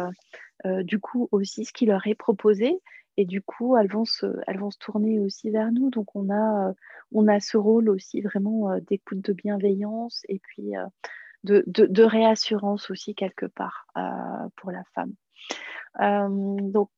[0.64, 2.80] du coup aussi ce qui leur est proposé
[3.16, 5.90] et du coup, elles vont se, elles vont se tourner aussi vers nous.
[5.90, 6.72] Donc, on a, euh,
[7.12, 10.86] on a ce rôle aussi vraiment euh, d'écoute de bienveillance et puis euh,
[11.44, 13.86] de, de, réassurance aussi quelque part
[14.56, 15.14] pour la femme.
[16.70, 16.90] donc,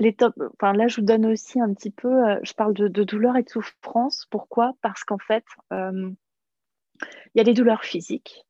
[0.00, 3.04] les top, enfin, là, je vous donne aussi un petit peu, je parle de, de,
[3.04, 4.26] douleur et de souffrance.
[4.30, 4.74] Pourquoi?
[4.80, 6.16] Parce qu'en fait, il
[7.34, 8.47] y a les douleurs physiques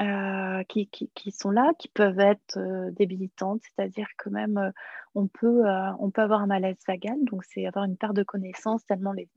[0.00, 4.70] euh, qui, sont là, qui peuvent être euh, débilitantes, c'est-à-dire que même euh,
[5.14, 9.28] on, peut, avoir un malaise vagal, donc c'est avoir une perte de connaissance tellement les,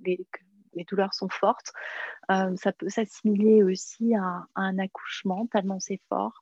[0.89, 1.74] douleurs sont fortes.
[2.30, 6.41] ça peut s'assimiler aussi à, un accouchement, tellement c'est fort.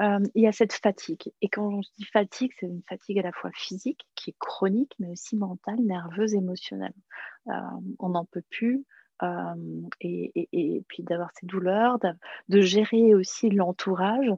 [0.00, 1.32] il y a cette fatigue.
[1.40, 4.94] Et quand on dit fatigue, c'est une fatigue à la fois physique, qui est chronique,
[4.98, 6.94] mais aussi mentale, nerveuse, émotionnelle.
[7.46, 8.84] on n'en peut plus,
[10.00, 11.98] et, puis d'avoir ces douleurs,
[12.48, 14.30] de, gérer aussi l'entourage,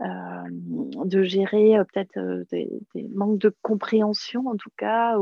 [0.00, 2.70] de gérer peut-être des,
[3.10, 5.16] manques de compréhension en tout cas.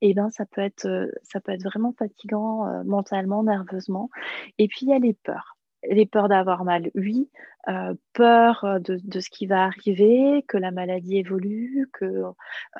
[0.00, 4.10] Et ben, ça, peut être, ça peut être vraiment fatigant mentalement, nerveusement.
[4.58, 7.28] Et puis il y a les peurs les peurs d'avoir mal, oui.
[7.68, 12.04] Euh, peur de, ce qui va arriver, que la maladie évolue, que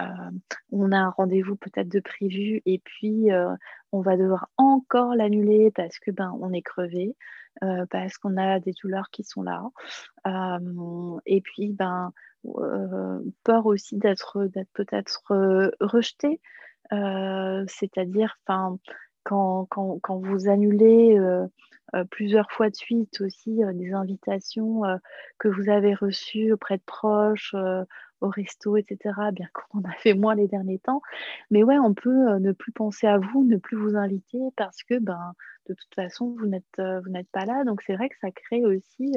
[0.01, 0.31] euh,
[0.73, 3.55] on a un rendez-vous peut-être de prévu et puis euh,
[3.93, 7.17] on va devoir encore l'annuler parce que ben on est crevé,
[7.91, 9.63] parce qu'on a des douleurs qui sont là.
[11.27, 12.13] et puis ben
[13.45, 16.41] peur aussi d'être d'être peut-être rejeté,
[16.91, 18.79] c'est-à-dire enfin
[19.29, 21.47] quand, quand, quand, vous annulez euh,
[22.11, 24.97] plusieurs fois de suite aussi euh, des invitations euh,
[25.39, 27.55] que vous avez reçues auprès de proches,
[28.21, 29.15] au resto, etc.
[29.33, 31.03] Bien qu'on en a fait moins les derniers temps.
[31.51, 34.99] Mais ouais, on peut ne plus penser à vous, ne plus vous inviter parce que
[34.99, 35.33] ben,
[35.69, 37.65] de toute façon, vous n'êtes, vous n'êtes pas là.
[37.65, 39.15] Donc c'est vrai que ça crée aussi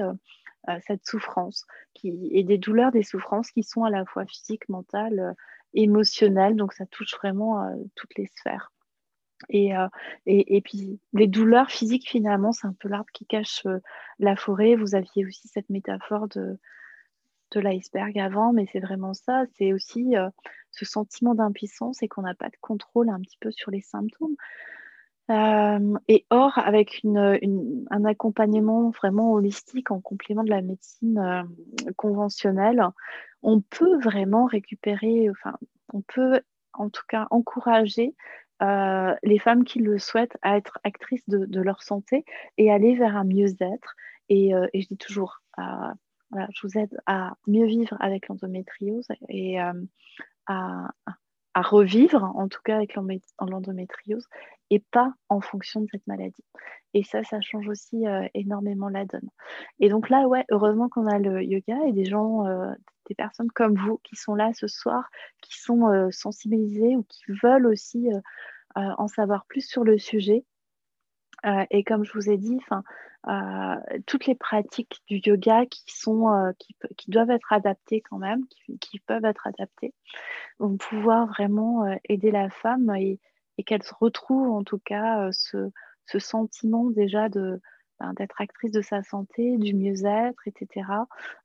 [0.86, 5.36] cette souffrance qui, et des douleurs, des souffrances qui sont à la fois physiques, mentales,
[5.74, 6.56] émotionnelles.
[6.56, 8.72] Donc ça touche vraiment toutes les sphères.
[9.54, 9.88] Euh,
[10.26, 13.80] et, et, puis les douleurs physiques, finalement, c'est un peu l'arbre qui cache euh,
[14.20, 14.76] la forêt.
[14.76, 16.60] Vous aviez aussi cette métaphore de,
[17.52, 19.44] de l'iceberg avant, mais c'est vraiment ça.
[19.58, 20.30] C'est aussi euh,
[20.72, 24.36] ce sentiment d'impuissance et qu'on n'a pas de contrôle un petit peu sur les symptômes.
[26.08, 31.48] et or, avec une, un accompagnement vraiment holistique en complément de la médecine
[31.96, 32.84] conventionnelle,
[33.42, 35.56] on peut vraiment récupérer, enfin,
[35.94, 36.42] on peut
[36.74, 38.16] en tout cas encourager
[38.62, 42.26] euh, les femmes qui le souhaitent à être actrices de, leur santé
[42.58, 43.96] et aller vers un mieux-être.
[44.30, 49.60] Et, euh, je dis toujours, euh, je vous aide à mieux vivre avec l'endométriose et
[49.60, 49.74] à,
[51.60, 54.26] revivre, en tout cas avec l'endométriose,
[54.70, 56.46] et pas en fonction de cette maladie.
[56.94, 59.30] Et ça, ça change aussi énormément la donne.
[59.82, 62.46] Et donc là, ouais, heureusement qu'on a le yoga et des gens,
[63.10, 65.10] des personnes comme vous qui sont là ce soir,
[65.42, 68.08] qui sont sensibilisées ou qui veulent aussi
[68.76, 70.46] en savoir plus sur le sujet.
[71.46, 72.60] Euh, et comme je vous ai dit,
[73.28, 73.76] euh,
[74.06, 76.52] toutes les pratiques du yoga qui, sont, euh,
[76.98, 78.46] qui, doivent être adaptées quand même,
[78.80, 79.94] qui, peuvent être adaptées,
[80.60, 83.20] vont pouvoir vraiment aider la femme et,
[83.66, 85.70] qu'elle se retrouve en tout cas ce,
[86.08, 87.62] ce, sentiment déjà de
[88.00, 90.88] ben, d'être actrice de sa santé, du mieux-être, etc.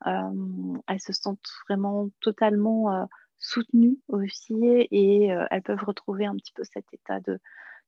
[0.06, 6.86] elles se sentent vraiment totalement soutenues aussi et elles peuvent retrouver un petit peu cet
[6.94, 7.38] état de,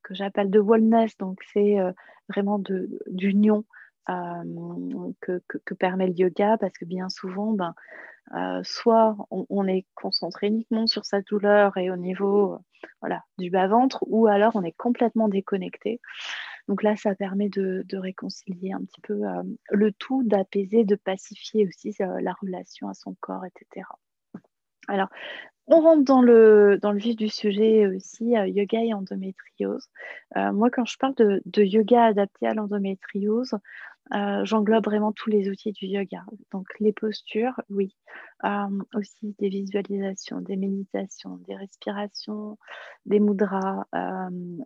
[0.03, 1.93] que j'appelle de wellness, donc c'est euh,
[2.29, 2.61] vraiment
[3.07, 3.65] d'union
[4.11, 7.75] euh, que, permet le yoga, parce que bien souvent, ben,
[8.35, 12.59] euh, soit on, est concentré uniquement sur sa douleur et au niveau
[13.01, 16.01] voilà, du bas-ventre, ou alors on est complètement déconnecté.
[16.69, 19.23] Donc là, ça permet de, de réconcilier un petit peu
[19.71, 23.87] le tout, d'apaiser, de pacifier aussi la relation à son corps, etc.
[24.89, 25.09] Alors,
[25.69, 29.89] on rentre dans le, dans le vif du sujet aussi, euh, yoga et endométriose.
[30.37, 33.55] Euh, moi, quand je parle de, yoga adapté à l'endométriose,
[34.15, 36.25] euh, j'englobe vraiment tous les outils du yoga.
[36.53, 37.95] Donc, les postures, oui.
[38.95, 42.59] aussi des visualisations, des méditations, des respirations,
[43.05, 43.85] des mudras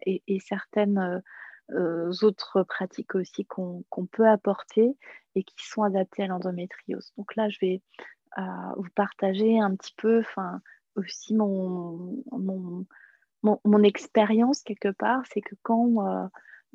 [0.06, 1.20] et, certaines
[1.68, 4.96] autres pratiques aussi qu'on peut apporter
[5.34, 7.12] et qui sont adaptées à l'endométriose.
[7.16, 7.82] Donc là, je vais
[8.76, 10.22] vous partager un petit peu,
[10.96, 12.86] aussi mon, mon,
[13.42, 16.26] mon, expérience quelque part, c'est que quand euh,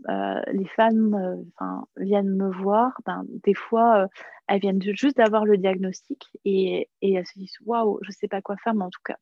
[0.10, 1.16] euh, les femmes
[1.62, 1.66] euh,
[1.98, 4.08] viennent me voir, ben, des fois,
[4.48, 8.28] elles viennent juste d'avoir le diagnostic et, et, elles se disent Waouh, je ne sais
[8.28, 9.18] pas quoi faire, mais en tout cas,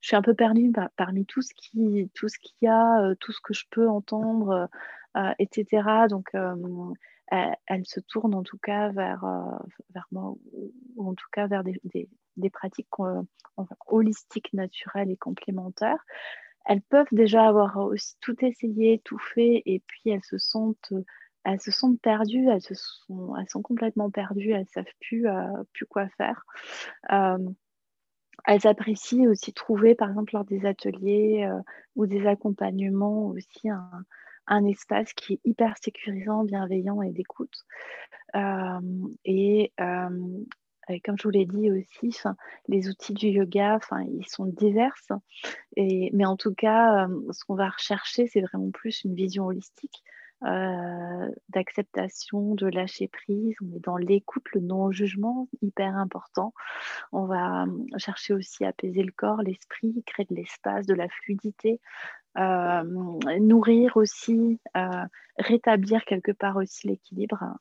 [0.00, 2.08] je suis un peu perdue parmi tout ce qu'il
[2.62, 4.68] y a, tout ce que je peux entendre,
[5.38, 6.06] etc.
[6.08, 6.30] Donc,
[7.30, 9.24] elle, se tourne en tout cas vers,
[9.94, 10.34] vers moi,
[10.96, 12.08] ou en tout cas vers des
[12.50, 12.88] pratiques
[13.86, 16.04] holistiques, naturelles et complémentaires,
[16.68, 17.78] elles peuvent déjà avoir
[18.20, 20.92] tout essayé, tout fait, et puis elles se sentent,
[22.02, 26.44] perdues, elles, sont, complètement perdues, elles ne savent plus, euh, plus quoi faire.
[27.10, 27.38] Euh,
[28.46, 31.60] elles apprécient aussi trouver, par exemple, lors des ateliers euh,
[31.96, 34.04] ou des accompagnements, aussi un,
[34.46, 37.64] un, espace qui est hyper sécurisant, bienveillant et d'écoute.
[39.24, 39.72] et
[41.04, 42.16] comme je vous l'ai dit aussi,
[42.68, 44.94] les outils du yoga, ils sont divers.
[45.76, 49.46] Et, mais en tout cas, euh, ce qu'on va rechercher, c'est vraiment plus une vision
[49.46, 50.02] holistique
[50.44, 53.54] euh, d'acceptation, de lâcher prise.
[53.62, 56.54] On est dans l'écoute, le non-jugement, hyper important.
[57.12, 61.08] On va euh, chercher aussi à apaiser le corps, l'esprit, créer de l'espace, de la
[61.08, 61.80] fluidité.
[62.36, 64.60] nourrir aussi,
[65.38, 67.58] rétablir quelque part aussi l'équilibre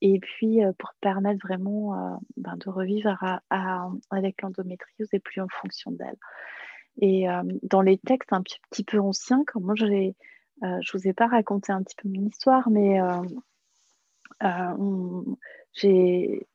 [0.00, 3.40] et puis euh, pour permettre vraiment euh, ben, de revivre
[4.10, 6.16] avec l'endométriose et plus en fonction d'elle.
[7.00, 11.26] Et euh, dans les textes un petit, peu anciens, comment je ne vous ai pas
[11.26, 13.00] raconté un petit peu mon histoire, mais
[15.72, 16.46] j'ai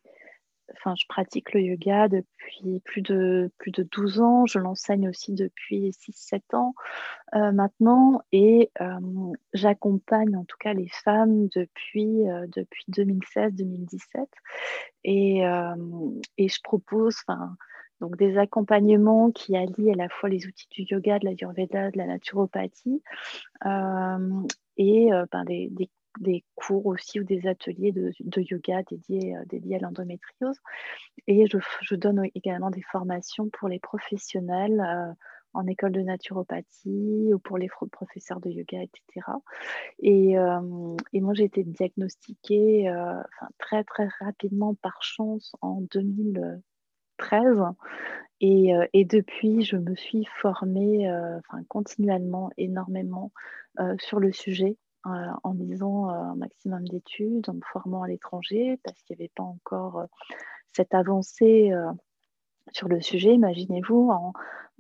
[0.74, 4.45] enfin, je pratique le yoga depuis plus de, plus de 12 ans.
[4.45, 6.74] Je l'enseigne aussi depuis 6-7 ans
[7.36, 8.22] euh, maintenant.
[8.32, 8.99] Et euh,
[9.53, 14.26] j'accompagne en tout cas les femmes depuis, euh, depuis 2016-2017.
[15.03, 15.41] Et,
[16.38, 17.18] et, je propose
[18.01, 21.91] donc des accompagnements qui allient à la fois les outils du yoga, de la Yurveda,
[21.91, 23.03] de la naturopathie
[24.78, 25.89] et ben, des, des
[26.20, 28.11] des cours aussi ou des ateliers de,
[28.41, 30.57] yoga dédiés, euh, dédiés à l'endométriose.
[31.28, 35.11] Et je, donne également des formations pour les professionnels euh,
[35.53, 39.26] en école de naturopathie ou pour les professeurs de yoga, etc.
[39.99, 42.93] Et, euh, et moi, j'ai été diagnostiquée
[43.57, 47.63] très, très rapidement par chance en 2013.
[48.41, 51.09] Et, et, depuis, je me suis formée
[51.70, 53.32] continuellement, énormément
[53.97, 54.76] sur le sujet.
[55.07, 59.23] Euh, en lisant euh, un maximum d'études, en me formant à l'étranger, parce qu'il n'y
[59.23, 60.05] avait pas encore euh,
[60.73, 61.71] cette avancée
[62.73, 63.33] sur le sujet.
[63.33, 64.11] Imaginez-vous,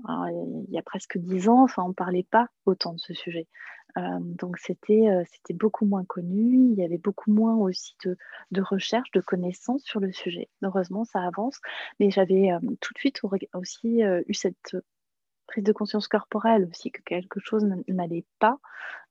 [0.09, 3.47] il y a presque dix ans, on ne parlait pas autant de ce sujet.
[3.95, 8.17] donc c'était beaucoup moins connu, il y avait beaucoup moins aussi de,
[8.51, 10.49] de recherche, de connaissances sur le sujet.
[10.63, 11.61] Heureusement, ça avance,
[12.01, 12.49] mais j'avais
[12.81, 13.21] tout de suite
[13.53, 14.75] aussi eu cette
[15.47, 18.59] prise de conscience corporelle aussi que quelque chose n'allait pas.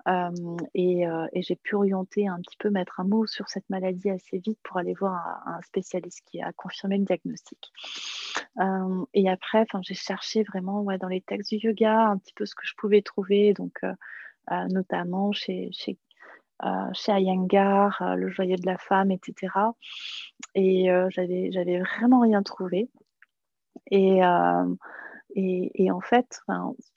[0.07, 0.30] Euh,
[0.74, 4.39] et, euh, j'ai pu orienter un petit peu, mettre un mot sur cette maladie assez
[4.39, 7.72] vite pour aller voir un, spécialiste qui a confirmé le diagnostic.
[8.61, 12.55] Euh, et après, j'ai cherché vraiment dans les textes du yoga un petit peu ce
[12.55, 13.80] que je pouvais trouver, donc
[14.51, 15.99] notamment chez, chez
[16.93, 19.53] chez Ayangar, le joyeux de la femme, etc.
[20.55, 22.89] Et j'avais, j'avais vraiment rien trouvé.
[23.91, 24.20] Et,
[25.37, 26.41] Et, en fait,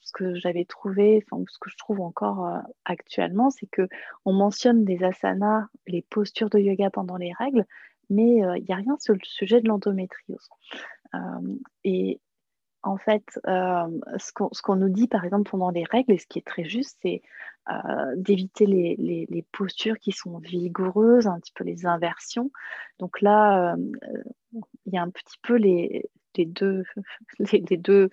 [0.02, 3.88] ce que j'avais trouvé, ce que je trouve encore euh, actuellement, c'est que
[4.26, 7.66] on mentionne des asanas, les postures de yoga pendant les règles,
[8.10, 10.50] mais il n'y a rien sur le sujet de l'endométriose.
[11.84, 12.22] et
[12.84, 16.46] en fait, ce qu'on nous dit, par exemple, pendant les règles, et ce qui est
[16.46, 17.22] très juste, c'est
[18.16, 22.52] d'éviter les, postures qui sont vigoureuses, un petit peu les inversions.
[23.00, 23.76] Donc là,
[24.54, 26.84] il y a un petit peu les, les deux,
[27.40, 28.10] les, deux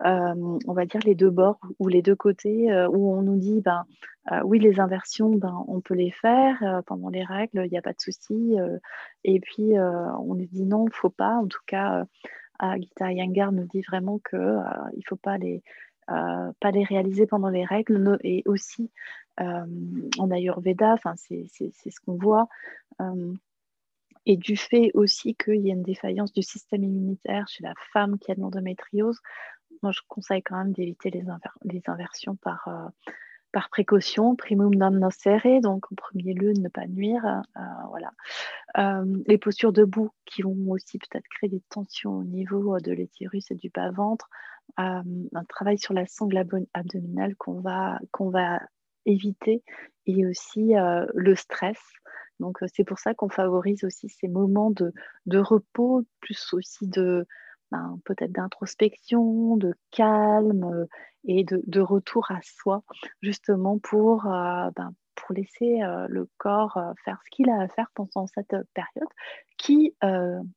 [0.00, 3.84] on va dire les deux bords ou les deux côtés où on nous dit, ben,
[4.44, 7.92] oui, les inversions, ben, on peut les faire pendant les règles, il n'y a pas
[7.92, 8.56] de souci.
[9.24, 11.36] et puis, on nous dit non, il faut pas.
[11.36, 12.04] En tout cas,
[12.78, 15.62] Gita Yangar nous dit vraiment il ne faut pas les,
[16.06, 18.90] pas les réaliser pendant les règles et aussi
[19.38, 22.48] en Ayurveda, c'est ce qu'on voit
[24.26, 28.18] et du fait aussi qu'il y a une défaillance du système immunitaire chez la femme
[28.18, 29.20] qui a de l'endométriose,
[29.82, 31.24] moi je conseille quand même d'éviter les,
[31.86, 32.88] inversions par, euh,
[33.52, 37.24] par précaution, primum non nocere, donc en premier lieu ne pas nuire.
[37.56, 37.60] Euh,
[37.90, 38.12] voilà.
[38.78, 43.50] Euh, les postures debout qui vont aussi peut-être créer des tensions au niveau de l'utérus
[43.50, 44.28] et du bas-ventre.
[44.78, 45.04] un
[45.48, 46.38] travail sur la sangle
[46.72, 48.60] abdominale qu'on va
[49.04, 49.62] éviter
[50.06, 50.72] et aussi
[51.14, 51.78] le stress.
[52.40, 57.26] Donc, c'est pour ça qu'on favorise aussi ces moments de, repos, plus aussi de
[57.70, 60.86] ben, peut-être d'introspection, de calme
[61.24, 62.82] et de, retour à soi,
[63.22, 68.56] justement pour, ben, pour laisser le corps faire ce qu'il a à faire pendant cette
[68.74, 69.08] période
[69.56, 69.94] qui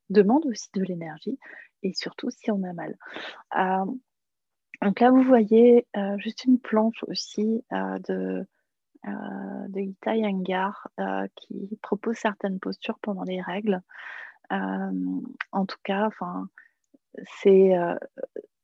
[0.09, 1.39] demande aussi de l'énergie
[1.84, 2.95] et surtout si on a mal.
[4.82, 8.43] donc là, vous voyez juste une planche aussi de euh,
[9.68, 13.82] de Gita Yangar euh, qui propose certaines postures pendant les règles.
[14.51, 14.91] Euh,
[15.51, 16.10] en tout cas,
[17.41, 17.74] c'est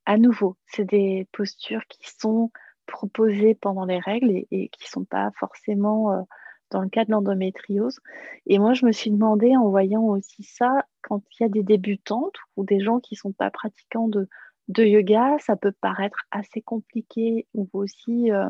[0.06, 2.50] à nouveau, c'est des postures qui sont
[2.86, 6.26] proposées pendant les règles et, qui ne sont pas forcément
[6.70, 8.00] dans le cas de l'endométriose.
[8.46, 11.62] Et moi, je me suis demandé en voyant aussi ça, quand il y a des
[11.62, 14.28] débutantes ou des gens qui ne sont pas pratiquants de,
[14.68, 18.48] de yoga, ça peut paraître assez compliqué ou aussi euh,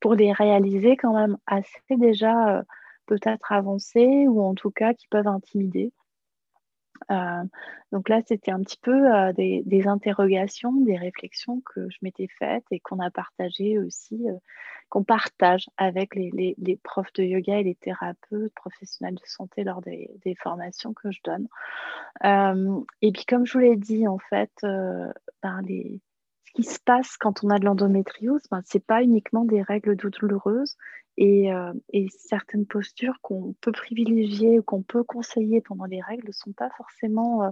[0.00, 2.62] pour les réaliser quand même assez déjà euh,
[3.06, 5.92] peut-être avancés ou en tout cas qui peuvent intimider.
[7.10, 7.44] Euh,
[7.92, 12.80] donc là, c'était un petit peu des, interrogations, des réflexions que je m'étais faites et
[12.80, 14.26] qu'on a partagées aussi,
[14.88, 20.08] qu'on partage avec les, profs de yoga et les thérapeutes professionnels de santé lors des,
[20.42, 21.48] formations que je donne.
[23.02, 26.00] et puis, comme je vous l'ai dit, en fait, ben, les,
[26.54, 29.96] qui se passe quand on a de l'endométriose, ben, ce n'est pas uniquement des règles
[29.96, 30.76] douloureuses,
[31.20, 36.32] euh, et, certaines postures qu'on peut privilégier ou qu'on peut conseiller pendant les règles ne
[36.32, 37.50] sont pas forcément euh,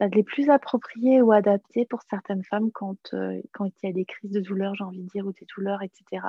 [0.00, 3.92] bah, les plus appropriées ou adaptées pour certaines femmes quand, euh, quand il y a
[3.92, 6.26] des crises de douleur, j'ai envie de dire, ou des douleurs, etc.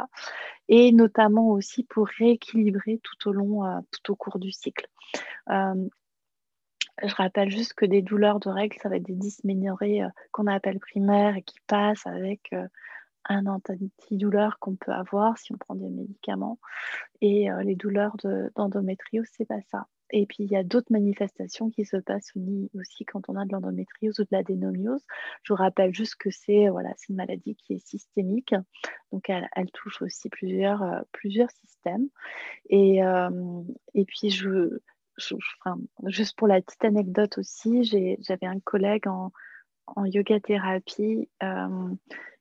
[0.67, 4.87] Et notamment aussi pour rééquilibrer tout au long, tout au cours du cycle.
[7.03, 10.79] Je rappelle juste que des douleurs de règles, ça va être des dysménorrhées qu'on appelle
[10.79, 12.53] primaires et qui passent avec
[13.29, 16.59] un antidouleur qu'on peut avoir si on prend des médicaments.
[17.21, 18.15] Et euh, les douleurs
[18.55, 19.87] d'endométriose, c'est pas ça.
[20.11, 22.31] Et puis, il y a d'autres manifestations qui se passent
[22.73, 25.05] aussi quand on a de l'endométriose ou de l'adénomiose.
[25.43, 28.55] Je vous rappelle juste que c'est voilà, une maladie qui est systémique.
[29.11, 32.07] Donc, elle, touche aussi plusieurs, euh, plusieurs systèmes.
[32.69, 33.29] Et, euh,
[33.95, 34.79] et puis, je,
[36.05, 39.31] juste pour la petite anecdote aussi, j'avais un collègue en,
[39.87, 41.29] en yoga thérapie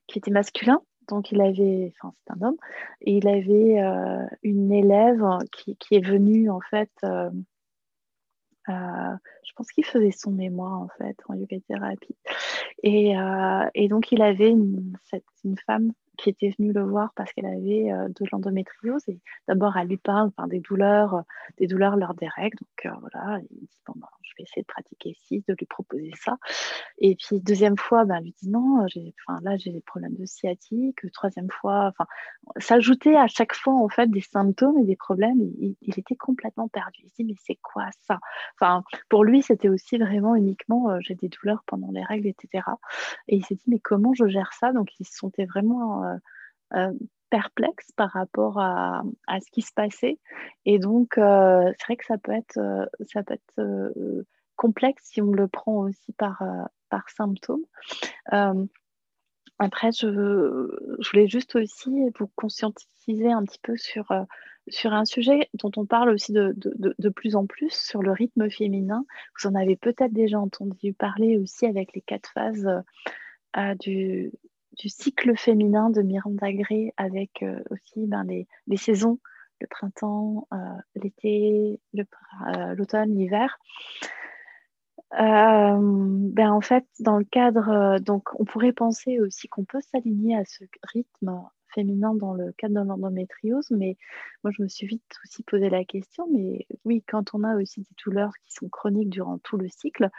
[0.07, 0.81] qui était masculin.
[1.07, 2.57] Donc, il avait, enfin, c'est un homme,
[3.01, 7.29] et il avait euh, une élève qui, qui, est venue, en fait, euh,
[8.69, 9.15] euh,
[9.45, 12.15] je pense qu'il faisait son mémoire, en fait, en yoga thérapie.
[12.83, 13.15] Et,
[13.73, 14.97] et donc, il avait une
[15.65, 19.07] femme qui était venue le voir parce qu'elle avait de l'endométriose.
[19.07, 21.23] Et d'abord, elle lui parle des douleurs,
[21.57, 22.57] des douleurs lors des règles.
[22.57, 26.11] Donc voilà, il dit bon, ben, je vais essayer de pratiquer ici, de lui proposer
[26.19, 26.37] ça.
[26.97, 28.85] Et puis deuxième fois, ben, elle lui dit non,
[29.41, 30.99] là j'ai des problèmes de sciatique.
[31.13, 32.05] Troisième fois, enfin,
[32.57, 35.39] s'ajouter à chaque fois en fait des symptômes et des problèmes.
[35.59, 37.01] Il, il était complètement perdu.
[37.03, 38.19] Il se dit mais c'est quoi ça?
[38.59, 42.63] Enfin, pour lui, c'était aussi vraiment uniquement j'ai des douleurs pendant les règles, etc.
[43.27, 44.71] Et il s'est dit mais comment je gère ça?
[44.73, 46.17] Donc il se sentait vraiment euh,
[46.77, 46.93] euh,
[47.29, 50.17] perplexe par rapport à, ce qui se passait.
[50.63, 52.57] Et donc, euh, c'est vrai que ça peut être,
[53.01, 54.23] ça peut être
[54.55, 56.41] complexe si on le prend aussi par,
[56.89, 57.65] par symptômes.
[59.59, 60.07] après, je,
[60.99, 64.07] je, voulais juste aussi vous conscientiser un petit peu sur,
[64.69, 68.13] sur un sujet dont on parle aussi de, de, de, plus en plus, sur le
[68.13, 69.03] rythme féminin.
[69.37, 72.69] Vous en avez peut-être déjà entendu parler aussi avec les quatre phases
[73.81, 74.31] du,
[74.77, 79.19] du cycle féminin de Miranda Gray avec aussi ben, les, saisons,
[79.59, 80.47] le printemps,
[80.95, 81.79] l'été,
[82.75, 83.59] l'automne, l'hiver.
[85.11, 90.45] ben en fait, dans le cadre, donc on pourrait penser aussi qu'on peut s'aligner à
[90.45, 91.41] ce rythme
[91.83, 93.97] dans le cadre de l'endométriose, mais
[94.43, 97.81] moi je me suis vite aussi posé la question, mais oui, quand on a aussi
[97.81, 100.09] des douleurs qui sont chroniques durant tout le cycle,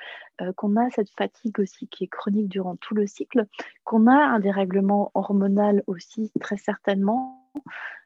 [0.41, 3.47] euh, qu'on a cette fatigue aussi qui est chronique durant tout le cycle,
[3.85, 7.51] qu'on a un dérèglement hormonal aussi très certainement.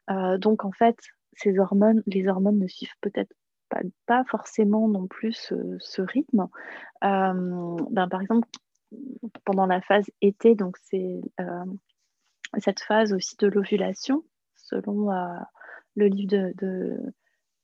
[0.09, 0.97] Euh, donc en fait,
[1.33, 3.33] ces hormones, les hormones ne suivent peut-être
[4.05, 5.33] pas, forcément non plus
[5.79, 6.47] ce, rythme.
[7.03, 8.47] Euh, ben, par exemple,
[9.45, 11.21] pendant la phase été, donc c'est
[12.59, 14.23] cette phase aussi de l'ovulation,
[14.55, 15.39] selon euh,
[15.95, 16.97] le livre de,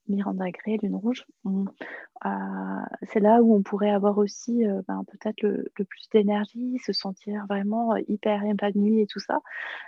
[0.08, 1.24] Miranda Gray, Lune Rouge.
[1.46, 2.28] Euh,
[3.12, 7.46] c'est là où on pourrait avoir aussi euh, ben, peut-être le, plus d'énergie, se sentir
[7.48, 9.38] vraiment hyper épanoui et tout ça.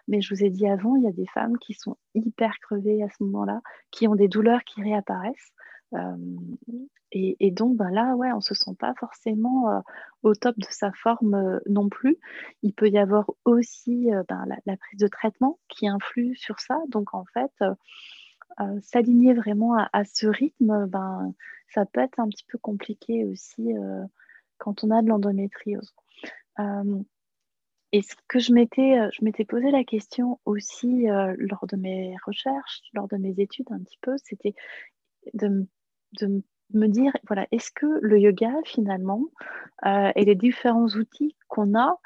[0.09, 3.03] Mais je vous ai dit avant, il y a des femmes qui sont hyper crevées
[3.03, 5.53] à ce moment-là, qui ont des douleurs qui réapparaissent.
[7.15, 9.83] Et, donc ben là, ouais, on ne se sent pas forcément
[10.23, 12.19] au top de sa forme non plus.
[12.63, 16.79] Il peut y avoir aussi ben, la, prise de traitement qui influe sur ça.
[16.89, 17.53] Donc en fait,
[18.81, 21.35] s'aligner vraiment à, ce rythme, ben,
[21.69, 23.73] ça peut être un petit peu compliqué aussi
[24.57, 25.95] quand on a de l'endométriose.
[27.93, 31.05] et ce que je m'étais, je m'étais posé la question aussi
[31.37, 34.55] lors de mes recherches, lors de mes études un petit peu, c'était
[35.35, 35.67] de,
[36.21, 36.43] de
[36.75, 39.25] me dire, voilà, est-ce que le yoga, finalement,
[39.87, 41.99] euh, et les différents outils qu'on a,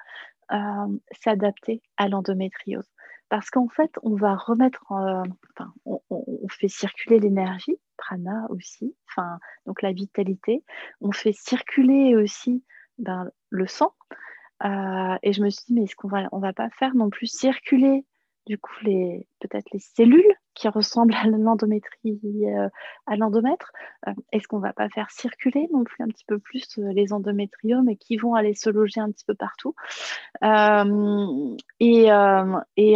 [0.52, 2.88] euh, s'adapter à l'endométriose?
[3.28, 9.82] Parce qu'en fait, on va remettre, enfin, on, fait circuler l'énergie, prana aussi, enfin, donc
[9.82, 10.62] la vitalité,
[11.00, 12.64] on fait circuler aussi
[12.98, 13.94] ben, le sang.
[14.64, 17.10] Euh, et je me suis dit, mais est-ce qu'on va, on va pas faire non
[17.10, 18.04] plus circuler
[18.46, 22.68] du coup peut-être les cellules qui ressemblent à l'endométrie, euh,
[23.06, 23.72] à l'endomètre.
[24.08, 27.88] Euh, Est-ce qu'on va pas faire circuler non un petit peu plus euh, les endométriomes
[27.88, 29.74] et qui vont aller se loger un petit peu partout
[30.42, 32.10] et,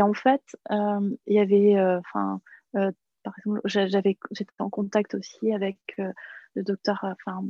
[0.03, 2.41] en fait, il y avait, enfin,
[2.73, 4.17] par exemple, j'étais
[4.59, 7.43] en contact aussi avec le docteur, enfin,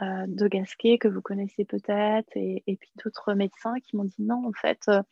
[0.00, 4.52] de Gasquet que vous connaissez peut-être et, puis d'autres médecins qui m'ont dit non, en
[4.52, 5.02] fait euh,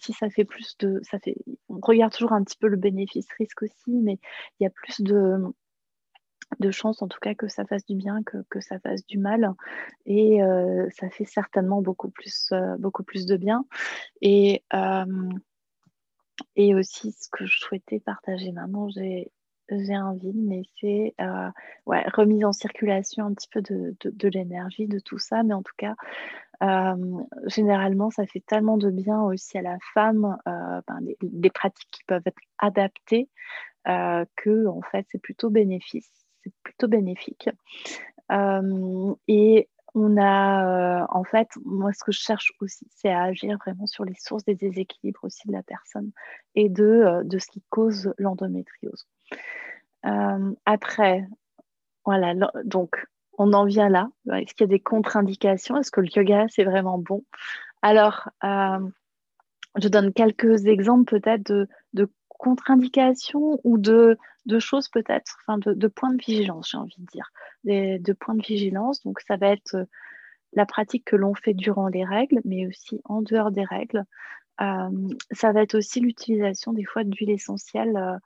[0.00, 1.00] si ça fait plus de.
[1.02, 1.36] Ça fait,
[1.68, 4.18] on regarde toujours un petit peu le bénéfice-risque aussi, mais
[4.58, 5.38] il y a plus de,
[6.60, 9.18] de chances en tout cas que ça fasse du bien que, que ça fasse du
[9.18, 9.52] mal.
[10.06, 13.64] Et euh, ça fait certainement beaucoup plus, euh, beaucoup plus de bien.
[14.20, 14.62] Et,
[16.56, 19.30] et aussi, ce que je souhaitais partager maintenant, j'ai
[19.70, 21.14] j'ai un vide, mais c'est
[21.84, 25.42] ouais, remise en circulation un petit peu de, de, de l'énergie, de tout ça.
[25.42, 25.94] Mais en tout cas,
[26.62, 31.90] euh, généralement, ça fait tellement de bien aussi à la femme, euh, ben, des, pratiques
[31.90, 33.28] qui peuvent être adaptées,
[33.86, 36.06] euh, que en fait, c'est plutôt bénéfique.
[36.42, 37.48] C'est plutôt bénéfique.
[39.28, 43.86] et on a, en fait, moi, ce que je cherche aussi, c'est à agir vraiment
[43.86, 46.12] sur les sources des déséquilibres aussi de la personne
[46.54, 49.06] et de, de ce qui cause l'endométriose.
[50.66, 51.26] après,
[52.04, 52.34] voilà,
[52.64, 53.06] donc
[53.38, 54.10] on en vient là.
[54.32, 55.76] Est-ce qu'il y a des contre-indications?
[55.78, 57.24] Est-ce que le yoga, c'est vraiment bon?
[57.82, 58.80] Alors, euh,
[59.80, 61.50] je donne quelques exemples peut-être
[61.94, 64.16] de, contre-indications ou de,
[64.58, 67.30] choses peut-être, enfin de, points de vigilance, j'ai envie de dire.
[67.64, 69.84] de points de vigilance, donc ça va être euh,
[70.52, 74.04] la pratique que l'on fait durant les règles, mais aussi en dehors des règles.
[74.60, 78.20] Euh, ça va être aussi l'utilisation des fois d'huile essentielle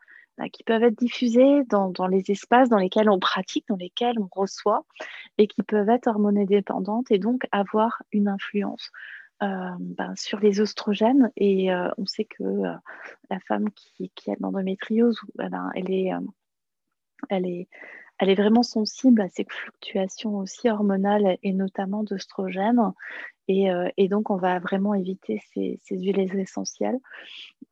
[0.52, 4.84] qui peuvent être diffusées dans, les espaces dans lesquels on pratique, dans lesquels on reçoit,
[5.38, 8.90] et qui peuvent être hormonodépendantes et donc avoir une influence
[9.42, 11.30] euh, ben, sur les oestrogènes.
[11.36, 12.74] Et euh, on sait que euh,
[13.30, 16.10] la femme qui, a de l'endométriose, eh ben, elle, est,
[17.28, 17.68] elle, est,
[18.18, 22.92] elle est vraiment sensible à ces fluctuations aussi hormonales et notamment d'oestrogènes.
[23.48, 26.98] Et, donc, on va vraiment éviter ces, huiles essentielles.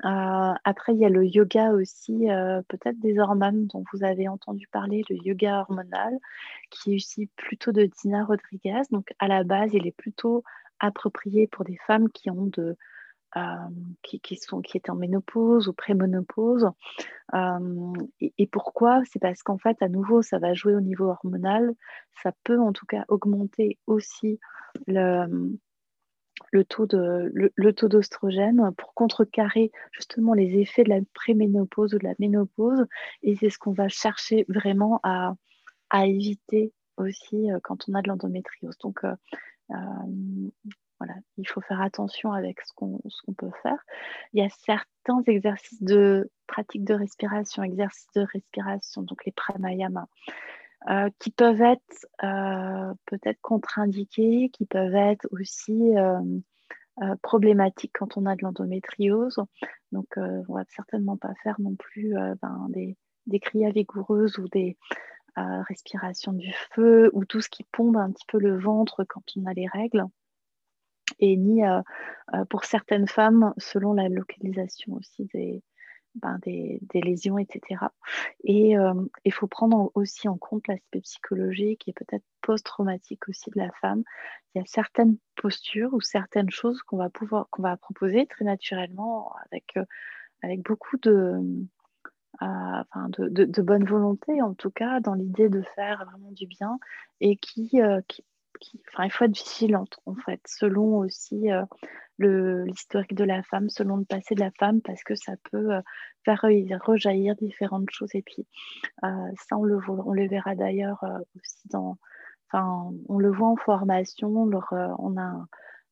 [0.05, 4.29] Euh, après, il y a le yoga aussi, euh, peut-être des hormones dont vous avez
[4.29, 6.19] entendu parler, le yoga hormonal,
[6.71, 8.83] qui est aussi plutôt de Dina Rodriguez.
[8.91, 10.43] Donc, à la base, il est plutôt
[10.79, 12.31] approprié pour des femmes qui
[14.03, 16.69] qui, sont, qui étaient en ménopause ou prémonopause.
[17.35, 19.03] et, et, pourquoi?
[19.05, 21.75] C'est parce qu'en fait, à nouveau, ça va jouer au niveau hormonal.
[22.23, 24.41] Ça peut en tout cas augmenter aussi
[24.87, 25.59] le,
[26.51, 31.99] le taux de le, taux d'ostrogène pour contrecarrer justement les effets de la préménopause ou
[31.99, 32.87] de la ménopause.
[33.23, 35.35] Et c'est ce qu'on va chercher vraiment à,
[36.07, 38.79] éviter aussi euh, quand on a de l'endométriose.
[38.79, 39.15] Donc euh,
[39.71, 40.51] euh,
[40.99, 43.79] voilà, il faut faire attention avec ce qu'on peut faire.
[44.33, 50.07] Il y a certains exercices de pratique de respiration, exercices de respiration, donc les pranayama,
[50.89, 56.21] euh, qui peuvent être euh, peut-être contre-indiqués, qui peuvent être aussi euh,
[57.23, 59.41] problématiques quand on a de l'endométriose.
[59.93, 64.77] Donc, on ne va certainement pas faire non plus ben, des, des vigoureuses ou des
[65.37, 69.47] respirations du feu ou tout ce qui pompe un petit peu le ventre quand on
[69.47, 70.05] a les règles
[71.21, 71.81] et ni euh,
[72.35, 75.63] euh, pour certaines femmes selon la localisation aussi des,
[76.17, 77.85] ben, des, lésions, etc.
[78.45, 78.95] Et euh,
[79.25, 84.03] il faut prendre aussi en compte l'aspect psychologique et peut-être post-traumatique aussi de la femme.
[84.55, 88.45] Il y a certaines postures ou certaines choses qu'on va pouvoir qu'on va proposer très
[88.45, 89.79] naturellement avec,
[90.43, 91.39] avec beaucoup de,
[92.41, 96.79] enfin de, de, bonne volonté en tout cas dans l'idée de faire vraiment du bien
[97.21, 97.81] et qui
[98.63, 101.65] il faut être vigilante en fait, selon aussi euh,
[102.19, 105.81] l'historique de la femme, selon le passé de la femme, parce que ça peut euh,
[106.25, 106.45] faire
[106.85, 108.15] rejaillir différentes choses.
[108.15, 108.47] Et puis
[109.05, 109.09] euh,
[109.49, 111.05] ça, on le, le verra d'ailleurs
[111.37, 111.97] aussi dans,
[112.49, 114.29] enfin, on le voit en formation.
[114.31, 115.47] on a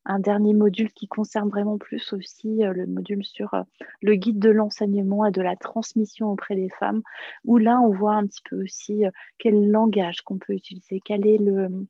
[0.04, 3.54] un, dernier module qui concerne vraiment plus aussi le module sur
[4.02, 7.02] le guide de l'enseignement et de la transmission auprès des femmes,
[7.44, 9.04] où là, on voit un petit peu aussi
[9.38, 11.86] quel langage qu'on peut utiliser, quel est le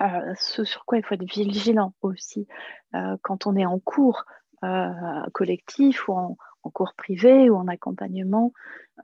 [0.00, 2.46] euh, ce sur quoi il faut être vigilant aussi
[2.94, 4.24] euh, quand on est en cours
[4.64, 6.36] euh, collectif ou en,
[6.74, 8.52] cours privé ou en accompagnement.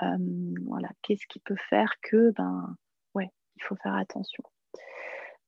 [0.00, 2.76] voilà, qu'est-ce qui peut faire que, ben,
[3.14, 4.44] ouais, il faut faire attention.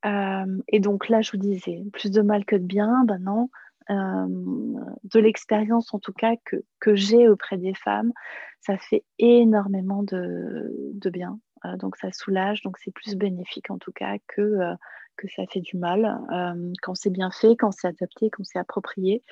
[0.02, 3.50] et donc là, je vous disais, plus de mal que de bien, ben non.
[3.90, 6.36] de l'expérience en tout cas
[6.80, 8.12] que, j'ai auprès des femmes,
[8.60, 11.38] ça fait énormément de bien.
[11.78, 14.76] Donc ça soulage, donc c'est plus bénéfique en tout cas que
[15.16, 16.20] que ça fait du mal.
[16.32, 19.22] Euh, quand c'est bien fait, quand c'est adapté, quand c'est approprié,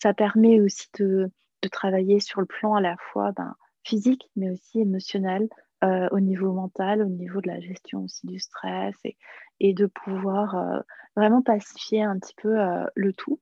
[0.00, 1.30] ça permet aussi de,
[1.70, 3.54] travailler sur le plan à la fois ben,
[3.84, 5.48] physique, mais aussi émotionnel,
[5.84, 9.16] euh, au niveau mental, au niveau de la gestion aussi du stress et,
[9.60, 10.80] et de pouvoir euh,
[11.14, 12.56] vraiment pacifier un petit peu
[12.94, 13.40] le tout.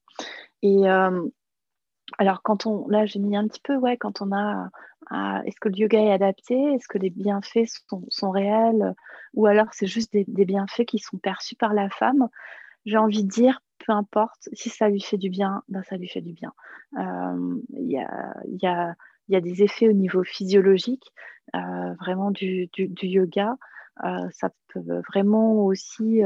[2.19, 4.71] Alors, quand on, là, j'ai mis un petit peu, ouais, quand on a,
[5.45, 6.55] est-ce que le yoga est adapté?
[6.75, 7.67] Est-ce que les bienfaits
[8.09, 8.95] sont, réels?
[9.35, 12.29] Ou alors c'est juste des, bienfaits qui sont perçus par la femme?
[12.85, 16.09] J'ai envie de dire, peu importe, si ça lui fait du bien, ben ça lui
[16.09, 16.53] fait du bien.
[16.99, 18.95] Euh, il y, a, y, a,
[19.29, 21.13] y, a, des effets au niveau physiologique,
[21.55, 23.57] euh, vraiment du, du, yoga.
[24.05, 26.23] Euh, ça peut vraiment aussi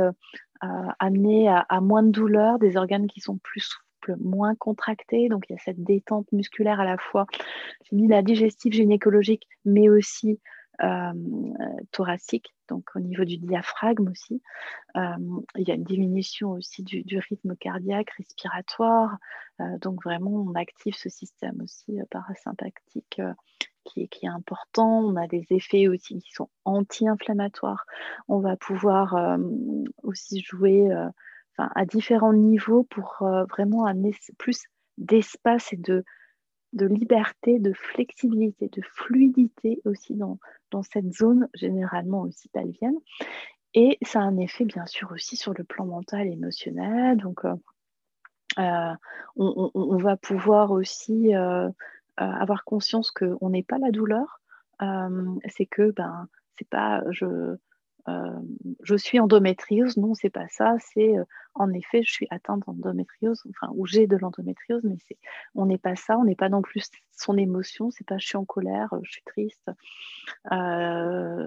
[0.99, 3.79] amener à, à, moins de douleur, des organes qui sont plus
[4.21, 5.29] moins contracté.
[5.29, 7.27] Donc, il y a cette détente musculaire à la fois,
[7.91, 10.39] j'ai digestive gynécologique, mais aussi
[10.83, 11.13] euh,
[11.93, 14.43] thoracique, donc au niveau du diaphragme aussi.
[14.97, 15.17] Euh,
[15.57, 19.17] il y a une diminution aussi du, rythme cardiaque, respiratoire.
[19.61, 23.21] Euh, donc, vraiment, on active ce système aussi parasympathique.
[23.85, 25.01] Qui est, important.
[25.01, 27.85] On a des effets aussi qui sont anti-inflammatoires.
[28.29, 29.39] On va pouvoir
[30.03, 30.89] aussi jouer
[31.59, 34.65] à différents niveaux pour euh, vraiment amener plus
[34.99, 36.05] d'espace et de,
[36.73, 40.39] liberté, de flexibilité, de fluidité aussi dans,
[40.83, 42.97] cette zone généralement aussi pelvienne.
[43.75, 47.19] Et ça a un effet bien sûr aussi sur le plan mental et émotionnel.
[47.19, 47.55] Donc euh,
[48.59, 48.95] euh,
[49.37, 51.33] on, on, va pouvoir aussi
[52.17, 54.41] avoir conscience qu'on n'est pas la douleur.
[55.47, 56.29] c'est que ben
[56.59, 57.57] c'est pas je
[58.09, 58.39] euh,
[58.83, 59.97] je suis endométriose.
[59.97, 60.77] Non, c'est pas ça.
[60.79, 61.25] C'est euh,
[61.55, 65.19] en effet, je suis atteinte d'endométriose, enfin, ou j'ai de l'endométriose, mais c'est,
[65.55, 66.19] on n'est pas ça.
[66.19, 67.91] On n'est pas non plus son émotion.
[67.91, 69.71] C'est pas je suis en colère, je suis triste.
[70.53, 71.47] Euh,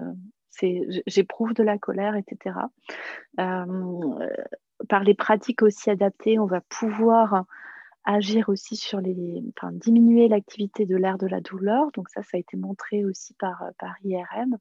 [1.06, 2.56] j'éprouve de la colère, etc.
[3.36, 7.44] par les pratiques aussi adaptées, on va pouvoir
[8.08, 11.92] agir aussi sur les, enfin, diminuer l'activité de l'air de la douleur.
[11.92, 14.56] Donc ça, ça a été montré aussi par, euh, par IRM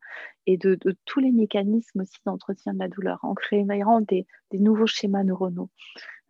[0.47, 5.23] et de, tous les mécanismes aussi d'entretien de la douleur en créant des, nouveaux schémas
[5.23, 5.69] neuronaux.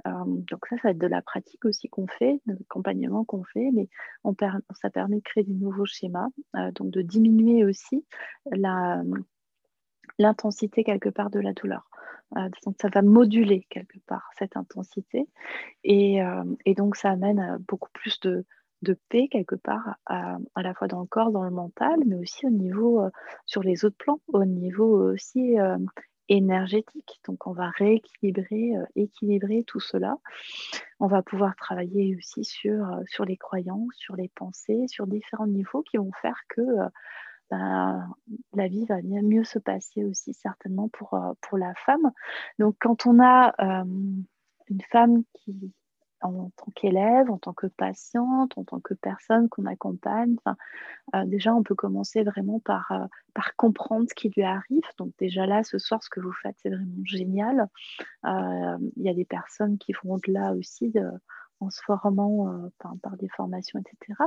[0.05, 3.43] Euh, donc ça, ça va être de la pratique aussi qu'on fait, de l'accompagnement qu'on
[3.43, 3.89] fait, mais
[4.79, 8.05] ça permet de créer des nouveaux schémas, euh, donc de diminuer aussi
[10.17, 11.89] l'intensité quelque part de la douleur.
[12.35, 15.29] Euh, donc ça va moduler quelque part cette intensité
[15.85, 16.43] et, euh,
[16.75, 18.43] donc ça amène euh, beaucoup plus de,
[19.09, 22.49] paix quelque part à, la fois dans le corps, dans le mental, mais aussi au
[22.49, 23.01] niveau
[23.45, 25.55] sur les autres plans, au niveau aussi
[26.29, 27.19] énergétique.
[27.27, 30.15] Donc on va rééquilibrer, équilibrer tout cela.
[30.99, 35.81] On va pouvoir travailler aussi sur, sur les croyances, sur les pensées, sur différents niveaux
[35.81, 36.61] qui vont faire que
[37.49, 38.13] ben,
[38.53, 42.11] la vie va bien mieux se passer aussi certainement pour, euh, pour la femme.
[42.59, 43.85] Donc quand on a euh,
[44.69, 45.73] une femme qui,
[46.21, 50.35] en tant qu'élève, en tant que patiente, en tant que personne qu'on accompagne.
[51.15, 52.91] Euh, déjà, on peut commencer vraiment par,
[53.55, 54.83] comprendre ce qui lui arrive.
[54.97, 57.67] Donc déjà là, ce soir, ce que vous faites, c'est vraiment génial.
[58.25, 60.91] Il y a des personnes qui vont de-là aussi
[61.59, 64.19] en se formant par des formations, etc.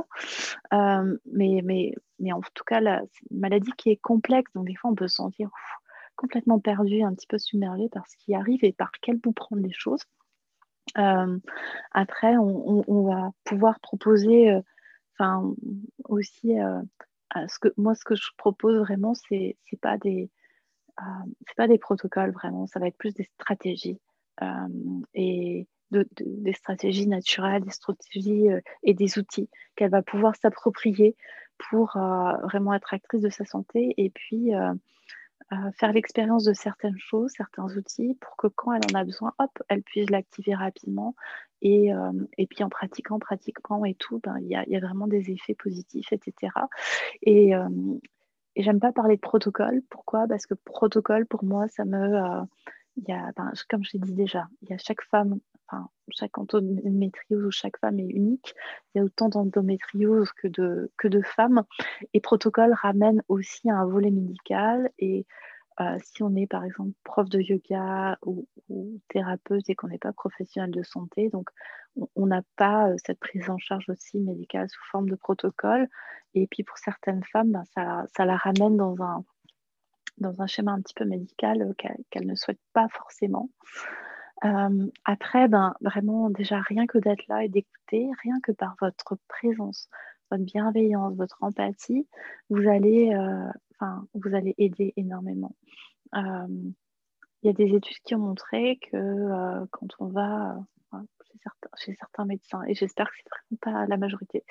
[1.25, 4.51] mais, mais, mais en tout cas, c'est une maladie qui est complexe.
[4.53, 5.49] Donc des fois, on peut se sentir
[6.15, 9.61] complètement perdu, un petit peu submergé par ce qui arrive et par quel bout prendre
[9.61, 10.03] les choses.
[10.97, 11.39] Euh,
[11.91, 14.61] après, on, va pouvoir proposer, euh,
[15.17, 15.53] enfin
[16.05, 16.81] aussi, euh,
[17.47, 20.29] ce que moi, ce que je propose vraiment, c'est c'est pas des
[21.57, 23.99] pas des protocoles vraiment, ça va être plus des stratégies
[25.13, 28.47] et des stratégies naturelles, des stratégies
[28.83, 31.15] et des outils qu'elle va pouvoir s'approprier
[31.69, 31.91] pour
[32.43, 34.51] vraiment être actrice de sa santé et puis
[35.75, 39.51] faire l'expérience de certaines choses, certains outils, pour que quand elle en a besoin, hop,
[39.67, 41.15] elle puisse l'activer rapidement.
[41.61, 44.79] Et, euh, et, puis en pratiquant, pratiquant et tout, ben, il y, a, y, a,
[44.79, 46.53] vraiment des effets positifs, etc.
[47.21, 47.69] Et, euh,
[48.55, 49.81] j'aime pas parler de protocole.
[49.89, 50.27] Pourquoi?
[50.27, 52.15] Parce que protocole, pour moi, ça me...
[52.15, 52.43] Euh,
[53.07, 55.39] y a, ben, comme je l'ai dit déjà, il y a chaque femme,
[56.09, 58.53] chaque endométriose ou chaque femme est unique.
[58.93, 61.63] Il y a autant d'endométriose que de, femmes.
[62.13, 64.91] Et protocole ramène aussi un volet médical.
[64.99, 65.25] Et
[65.79, 68.47] euh, si on est par exemple prof de yoga ou,
[69.09, 71.49] thérapeute et qu'on n'est pas professionnel de santé, donc
[72.15, 75.87] on n'a pas euh, cette prise en charge aussi médicale sous forme de protocole.
[76.33, 81.05] Et puis pour certaines femmes, ben, ça, la ramène dans un schéma un petit peu
[81.05, 81.73] médical euh,
[82.09, 83.49] qu'elle ne souhaite pas forcément.
[84.43, 89.17] Euh, après, ben, vraiment, déjà, rien que d'être là et d'écouter, rien que par votre
[89.27, 89.87] présence,
[90.31, 92.07] votre bienveillance, votre empathie,
[92.49, 93.49] vous allez, euh,
[94.13, 95.55] vous allez aider énormément.
[96.13, 100.57] Il y a des études qui ont montré que quand on va
[101.77, 104.43] chez certains, médecins, et j'espère que c'est vraiment pas la majorité,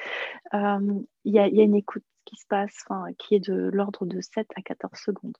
[0.52, 2.84] il y, a une écoute qui se passe,
[3.18, 5.36] qui est de l'ordre de 7 à 14 secondes.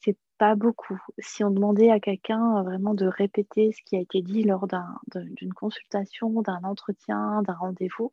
[0.00, 1.00] C'est pas beaucoup.
[1.18, 4.66] Si on demandait à quelqu'un euh, vraiment de répéter ce qui a été dit lors
[5.14, 8.10] d'une consultation, d'un entretien, d'un rendez-vous,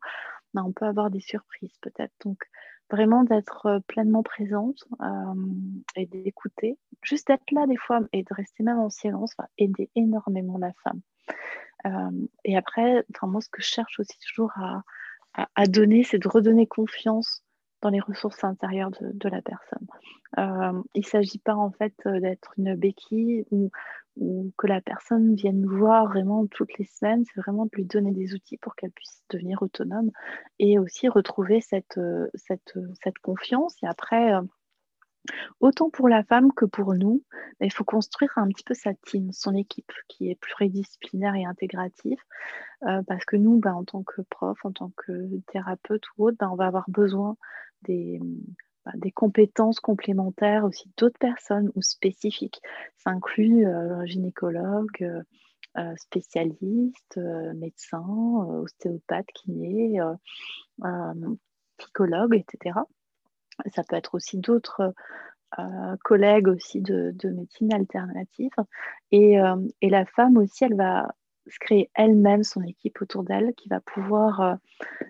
[0.54, 2.12] ben, on peut avoir des surprises peut-être.
[2.24, 2.38] Donc,
[2.90, 5.34] vraiment d'être euh, pleinement présente euh,
[5.96, 6.78] et d'écouter.
[7.02, 10.72] Juste d'être là des fois et de rester même en silence va aider énormément la
[10.84, 11.00] femme.
[12.44, 14.82] et après, moi, ce que je cherche aussi toujours à,
[15.56, 17.42] à donner, c'est de redonner confiance
[17.82, 19.86] dans les ressources intérieures de, la personne.
[20.38, 23.70] Euh, il ne s'agit pas en fait euh, d'être une béquille ou,
[24.58, 28.34] que la personne vienne voir vraiment toutes les semaines, c'est vraiment de lui donner des
[28.34, 30.10] outils pour qu'elle puisse devenir autonome
[30.58, 33.74] et aussi retrouver cette, euh, cette, cette confiance.
[33.82, 34.34] Et après,
[35.60, 37.22] autant pour la femme que pour nous,
[37.60, 42.18] il faut construire un petit peu sa team, son équipe qui est pluridisciplinaire et intégrative.
[43.06, 46.48] parce que nous, ben, en tant que prof, en tant que thérapeute ou autre, ben,
[46.50, 47.36] on va avoir besoin
[47.88, 52.60] bah, des, compétences complémentaires aussi d'autres personnes ou spécifiques.
[52.96, 55.22] Ça inclut euh, gynécologue, euh,
[55.78, 57.18] euh, spécialiste,
[57.54, 58.04] médecin,
[58.62, 60.00] ostéopathe, kiné,
[61.78, 62.80] psychologue, etc.
[63.72, 64.94] Ça peut être aussi d'autres
[66.02, 68.52] collègues aussi de, médecine alternative.
[69.10, 69.36] Et,
[69.80, 71.14] et, la femme aussi, elle va
[71.46, 74.56] se créer elle-même son équipe autour d'elle qui va pouvoir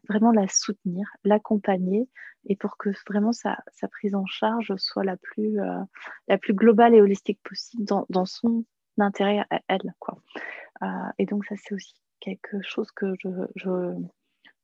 [0.08, 2.08] vraiment la soutenir, l'accompagner
[2.46, 3.56] et pour que vraiment sa,
[3.90, 5.80] prise en charge soit la plus, euh,
[6.28, 8.64] la plus globale et holistique possible dans, son
[8.98, 9.94] intérêt à elle.
[9.98, 10.18] Quoi.
[10.82, 10.86] Euh,
[11.18, 13.14] et donc ça, c'est aussi quelque chose que
[13.54, 13.94] je,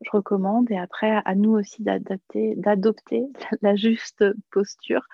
[0.00, 0.70] je, recommande.
[0.70, 3.26] Et après, à nous aussi d'adapter, d'adopter
[3.62, 5.06] la juste posture,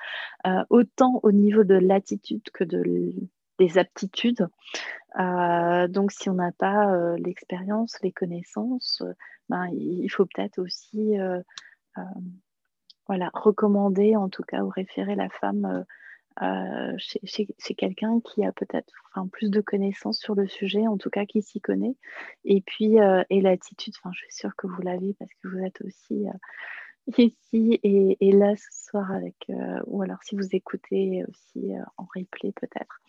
[0.46, 2.82] euh, autant au niveau de l'attitude que de
[3.60, 4.48] des aptitudes.
[5.16, 9.00] donc, si on n'a pas l'expérience, les connaissances,
[9.48, 11.14] ben, il faut peut-être aussi
[13.06, 15.84] voilà, recommander en tout cas ou référer la femme
[16.42, 20.96] euh, euh, chez, quelqu'un qui a peut-être enfin, plus de connaissances sur le sujet, en
[20.96, 21.96] tout cas qui s'y connaît.
[22.44, 25.64] Et puis, euh, et l'attitude, enfin, je suis sûre que vous l'avez parce que vous
[25.64, 26.26] êtes aussi
[27.18, 29.36] ici et, là ce soir avec,
[29.86, 33.00] ou alors si vous écoutez aussi en replay peut-être.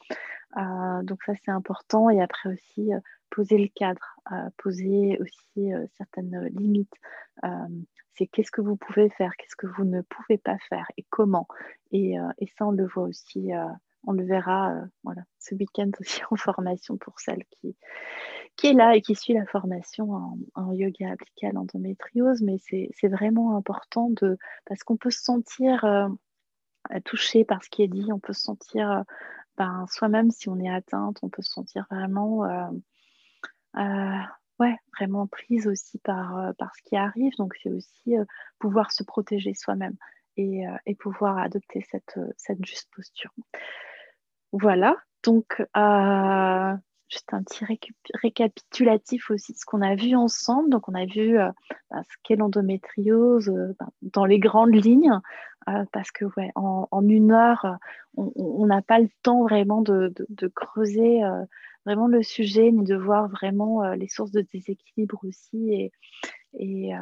[1.03, 2.91] donc ça c'est important et après aussi
[3.36, 4.19] poser le cadre,
[4.57, 6.93] poser aussi certaines limites
[8.17, 11.47] c'est qu'est-ce que vous pouvez faire, qu'est-ce que vous ne pouvez pas faire et comment.
[11.91, 13.67] Et, euh, ça, on le voit aussi, euh,
[14.03, 17.75] on le verra euh, voilà, ce week-end aussi en formation pour celle qui,
[18.55, 22.41] qui est là et qui suit la formation en, yoga appliqué à l'endométriose.
[22.41, 25.86] Mais c'est vraiment important de, parce qu'on peut se sentir
[27.03, 29.03] touché par ce qui est dit, on peut se sentir
[29.57, 32.45] ben, soi-même si on est atteinte, on peut se sentir vraiment
[33.76, 37.34] ouais, vraiment prise aussi par, par ce qui arrive.
[37.38, 38.15] Donc, c'est aussi
[38.59, 39.95] pouvoir se protéger soi-même
[40.38, 43.32] et, et, pouvoir adopter cette, cette juste posture.
[44.51, 45.61] Voilà, donc
[47.09, 47.65] juste un petit
[48.21, 50.69] récapitulatif aussi de ce qu'on a vu ensemble.
[50.69, 51.49] Donc, on a vu euh,
[51.91, 55.19] bah, ce qu'est l'endométriose euh, bah, dans les grandes lignes,
[55.69, 57.78] euh, parce que ouais, en, une heure,
[58.17, 60.13] on n'a pas le temps vraiment de,
[60.55, 61.21] creuser
[61.86, 65.91] vraiment le sujet, ni de voir vraiment les sources de déséquilibre aussi et,
[66.57, 66.93] et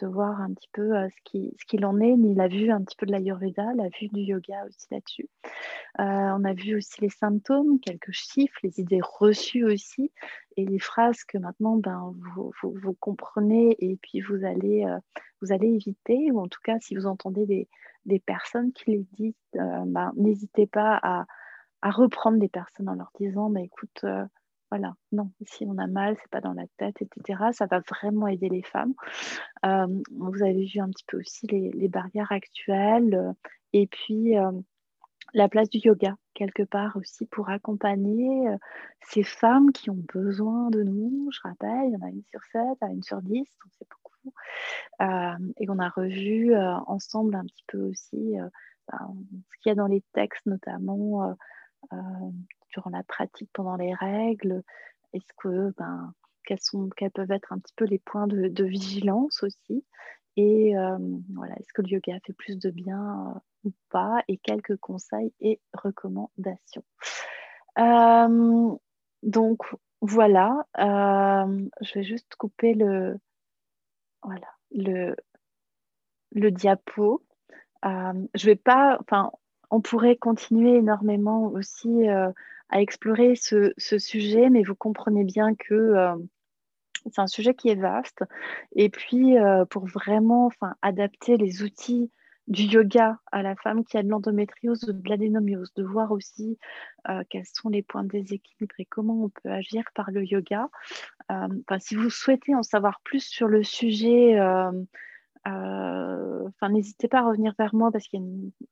[0.00, 2.96] de voir un petit peu euh, ce qu'il en est, ni la vue un petit
[2.96, 5.28] peu de l'Ayurveda, la vue du yoga aussi là-dessus.
[6.00, 10.10] Euh, on a vu aussi les symptômes, quelques chiffres, les idées reçues aussi,
[10.56, 14.98] et les phrases que maintenant ben, vous, comprenez et puis vous allez, euh,
[15.40, 17.68] vous allez éviter, ou en tout cas si vous entendez des,
[18.06, 21.26] des personnes qui les disent, ben, n'hésitez pas à,
[21.82, 24.04] à, reprendre des personnes en leur disant, mais écoute,
[24.72, 27.50] voilà, non, si on a mal, c'est pas dans la tête, etc.
[27.52, 28.94] Ça va vraiment aider les femmes.
[29.66, 33.32] Euh, vous avez vu un petit peu aussi les, barrières actuelles euh,
[33.74, 34.50] et puis euh,
[35.34, 38.48] la place du yoga quelque part aussi pour accompagner
[39.02, 41.28] ces femmes qui ont besoin de nous.
[41.30, 44.32] Je rappelle, il y en a une sur sept, une sur dix, donc c'est beaucoup.
[45.60, 46.56] et on a revu
[46.86, 48.36] ensemble un petit peu aussi
[48.90, 49.14] ben,
[49.50, 51.36] ce qu'il y a dans les textes, notamment
[52.70, 54.62] durant la pratique pendant les règles?
[55.12, 56.12] Est-ce que ben,
[56.44, 59.84] quels, sont, quels peuvent être un petit peu les points de, vigilance aussi?
[60.36, 60.98] Et euh,
[61.34, 64.22] voilà, est-ce que le yoga fait plus de bien euh, ou pas?
[64.28, 66.84] Et quelques conseils et recommandations.
[67.78, 68.76] Euh,
[69.22, 69.58] donc
[70.00, 73.18] voilà, je vais juste couper le,
[74.22, 75.14] voilà, le,
[76.32, 77.22] le diapo.
[77.84, 79.30] je vais pas, enfin,
[79.72, 82.06] on pourrait continuer énormément aussi
[82.72, 86.16] à explorer ce, sujet, mais vous comprenez bien que euh,
[87.04, 88.24] c'est un sujet qui est vaste.
[88.74, 90.50] Et puis, euh, pour vraiment
[90.80, 92.10] adapter les outils
[92.48, 96.58] du yoga à la femme qui a de l'endométriose ou de l'adénomiose, de voir aussi
[97.08, 100.68] euh, quels sont les points de déséquilibre et comment on peut agir par le yoga.
[101.78, 104.72] si vous souhaitez en savoir plus sur le sujet, euh,
[105.44, 108.16] enfin, n'hésitez pas à revenir vers moi parce que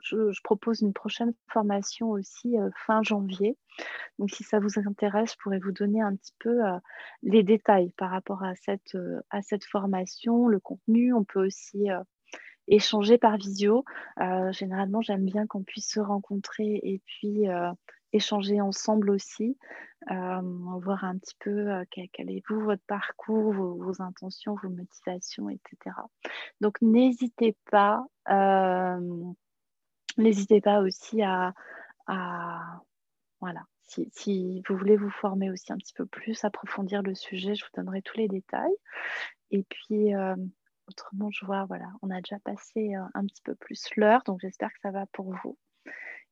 [0.03, 3.57] je, propose une prochaine formation aussi euh, fin janvier.
[4.19, 6.79] Donc, si ça vous intéresse, je pourrais vous donner un petit peu euh,
[7.23, 8.97] les détails par rapport à cette,
[9.31, 11.13] à cette formation, le contenu.
[11.15, 11.89] On peut aussi
[12.69, 13.85] échanger par visio.
[14.51, 17.47] généralement, j'aime bien qu'on puisse se rencontrer et puis
[18.13, 19.57] échanger ensemble aussi,
[20.11, 20.41] euh,
[20.81, 25.97] voir un petit peu euh, quel, est vous, votre parcours, vos, intentions, vos motivations, etc.
[26.61, 29.25] Donc n'hésitez pas, euh,
[30.17, 31.53] n'hésitez pas aussi à,
[33.41, 37.65] voilà, si, vous voulez vous former aussi un petit peu plus, approfondir le sujet, je
[37.65, 38.75] vous donnerai tous les détails.
[39.53, 40.13] Et puis,
[40.89, 44.73] autrement, je vois, voilà, on a déjà passé un petit peu plus l'heure, donc j'espère
[44.73, 45.57] que ça va pour vous.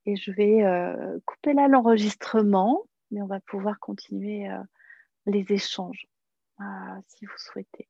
[0.08, 4.56] Et je vais euh, couper là l'enregistrement, mais on va pouvoir continuer euh,
[5.26, 6.06] les échanges
[6.62, 6.64] euh,
[7.08, 7.88] si vous souhaitez.